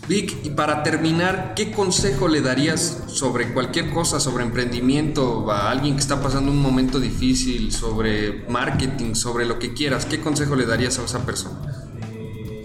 Vic, 0.08 0.44
y 0.44 0.50
para 0.50 0.82
terminar, 0.82 1.54
¿qué 1.54 1.70
consejo 1.70 2.26
le 2.26 2.40
darías 2.40 3.04
sobre 3.06 3.52
cualquier 3.52 3.90
cosa, 3.90 4.18
sobre 4.18 4.42
emprendimiento, 4.42 5.50
a 5.50 5.70
alguien 5.70 5.94
que 5.94 6.00
está 6.00 6.20
pasando 6.20 6.50
un 6.50 6.60
momento 6.60 6.98
difícil, 6.98 7.70
sobre 7.72 8.44
marketing, 8.48 9.14
sobre 9.14 9.46
lo 9.46 9.60
que 9.60 9.72
quieras? 9.74 10.04
¿Qué 10.04 10.20
consejo 10.20 10.56
le 10.56 10.66
darías 10.66 10.98
a 10.98 11.04
esa 11.04 11.24
persona? 11.24 11.56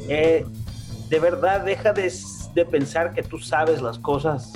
Eh, 0.10 0.46
de 1.10 1.20
verdad, 1.20 1.64
deja 1.64 1.94
de, 1.94 2.12
de 2.56 2.66
pensar 2.66 3.14
que 3.14 3.22
tú 3.22 3.38
sabes 3.38 3.84
las 3.84 4.00
cosas, 4.00 4.54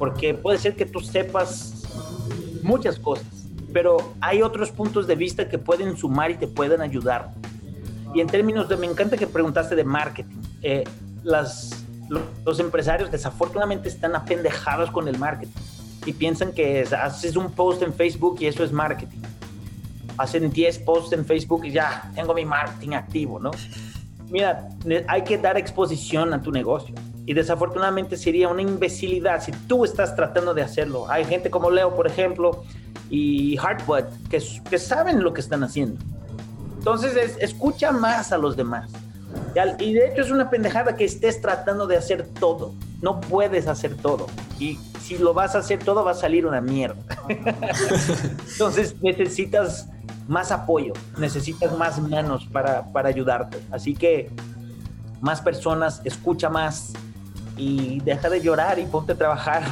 porque 0.00 0.32
puede 0.32 0.56
ser 0.56 0.74
que 0.74 0.86
tú 0.86 1.00
sepas 1.00 1.84
muchas 2.62 2.98
cosas, 2.98 3.26
pero 3.70 4.14
hay 4.22 4.40
otros 4.40 4.70
puntos 4.70 5.06
de 5.06 5.14
vista 5.14 5.46
que 5.46 5.58
pueden 5.58 5.94
sumar 5.94 6.30
y 6.30 6.36
te 6.36 6.48
pueden 6.48 6.80
ayudar. 6.80 7.32
Y 8.14 8.22
en 8.22 8.26
términos 8.26 8.66
de, 8.70 8.78
me 8.78 8.86
encanta 8.86 9.18
que 9.18 9.26
preguntaste 9.26 9.76
de 9.76 9.84
marketing. 9.84 10.36
Eh, 10.62 10.84
las, 11.22 11.84
los 12.46 12.60
empresarios 12.60 13.10
desafortunadamente 13.10 13.90
están 13.90 14.16
apendejados 14.16 14.90
con 14.90 15.06
el 15.06 15.18
marketing 15.18 15.52
y 16.06 16.14
piensan 16.14 16.52
que 16.52 16.80
haces 16.80 17.36
un 17.36 17.52
post 17.52 17.82
en 17.82 17.92
Facebook 17.92 18.38
y 18.40 18.46
eso 18.46 18.64
es 18.64 18.72
marketing. 18.72 19.18
Hacen 20.16 20.50
10 20.50 20.78
posts 20.78 21.12
en 21.12 21.26
Facebook 21.26 21.66
y 21.66 21.72
ya 21.72 22.10
tengo 22.14 22.32
mi 22.32 22.46
marketing 22.46 22.94
activo, 22.94 23.38
¿no? 23.38 23.50
Mira, 24.30 24.66
hay 25.08 25.24
que 25.24 25.36
dar 25.36 25.58
exposición 25.58 26.32
a 26.32 26.40
tu 26.40 26.50
negocio. 26.50 26.94
Y 27.30 27.32
desafortunadamente 27.32 28.16
sería 28.16 28.48
una 28.48 28.62
imbecilidad 28.62 29.40
si 29.40 29.52
tú 29.52 29.84
estás 29.84 30.16
tratando 30.16 30.52
de 30.52 30.62
hacerlo. 30.62 31.08
Hay 31.08 31.24
gente 31.24 31.48
como 31.48 31.70
Leo, 31.70 31.94
por 31.94 32.08
ejemplo, 32.08 32.64
y 33.08 33.56
Hardwood, 33.56 34.06
que, 34.28 34.42
que 34.68 34.78
saben 34.80 35.22
lo 35.22 35.32
que 35.32 35.40
están 35.40 35.62
haciendo. 35.62 36.04
Entonces, 36.78 37.36
escucha 37.38 37.92
más 37.92 38.32
a 38.32 38.36
los 38.36 38.56
demás. 38.56 38.90
Y 39.78 39.92
de 39.92 40.08
hecho 40.08 40.22
es 40.22 40.32
una 40.32 40.50
pendejada 40.50 40.96
que 40.96 41.04
estés 41.04 41.40
tratando 41.40 41.86
de 41.86 41.96
hacer 41.96 42.26
todo. 42.40 42.74
No 43.00 43.20
puedes 43.20 43.68
hacer 43.68 43.96
todo. 43.96 44.26
Y 44.58 44.80
si 45.00 45.16
lo 45.16 45.32
vas 45.32 45.54
a 45.54 45.58
hacer 45.58 45.78
todo 45.78 46.04
va 46.04 46.10
a 46.10 46.14
salir 46.14 46.46
una 46.46 46.60
mierda. 46.60 47.00
Entonces 48.50 48.96
necesitas 49.02 49.88
más 50.26 50.50
apoyo, 50.50 50.94
necesitas 51.16 51.78
más 51.78 52.00
manos 52.00 52.48
para, 52.52 52.90
para 52.90 53.08
ayudarte. 53.08 53.60
Así 53.70 53.94
que 53.94 54.32
más 55.20 55.40
personas, 55.40 56.00
escucha 56.04 56.48
más 56.48 56.92
y 57.60 58.00
deja 58.00 58.30
de 58.30 58.40
llorar 58.40 58.78
y 58.78 58.86
ponte 58.86 59.12
a 59.12 59.18
trabajar. 59.18 59.62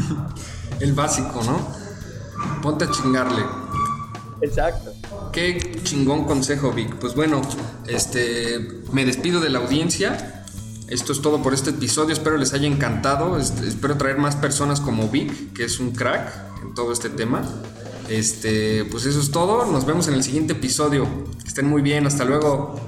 El 0.80 0.92
básico, 0.92 1.42
¿no? 1.44 1.58
Ponte 2.60 2.84
a 2.84 2.90
chingarle. 2.90 3.42
Exacto. 4.42 4.92
Qué 5.32 5.80
chingón 5.82 6.24
consejo, 6.24 6.72
Vic. 6.72 6.94
Pues 6.96 7.14
bueno, 7.14 7.40
este, 7.86 8.82
me 8.92 9.06
despido 9.06 9.40
de 9.40 9.48
la 9.48 9.60
audiencia. 9.60 10.44
Esto 10.88 11.12
es 11.12 11.22
todo 11.22 11.42
por 11.42 11.54
este 11.54 11.70
episodio. 11.70 12.12
Espero 12.12 12.36
les 12.36 12.52
haya 12.52 12.66
encantado. 12.66 13.38
espero 13.38 13.96
traer 13.96 14.18
más 14.18 14.36
personas 14.36 14.80
como 14.80 15.08
Vic, 15.08 15.54
que 15.54 15.64
es 15.64 15.80
un 15.80 15.92
crack 15.92 16.30
en 16.62 16.74
todo 16.74 16.92
este 16.92 17.08
tema. 17.08 17.42
Este, 18.10 18.84
pues 18.84 19.06
eso 19.06 19.20
es 19.20 19.30
todo. 19.30 19.64
Nos 19.66 19.86
vemos 19.86 20.08
en 20.08 20.14
el 20.14 20.22
siguiente 20.22 20.52
episodio. 20.52 21.06
Que 21.42 21.48
estén 21.48 21.66
muy 21.66 21.80
bien. 21.80 22.06
Hasta 22.06 22.24
luego. 22.24 22.87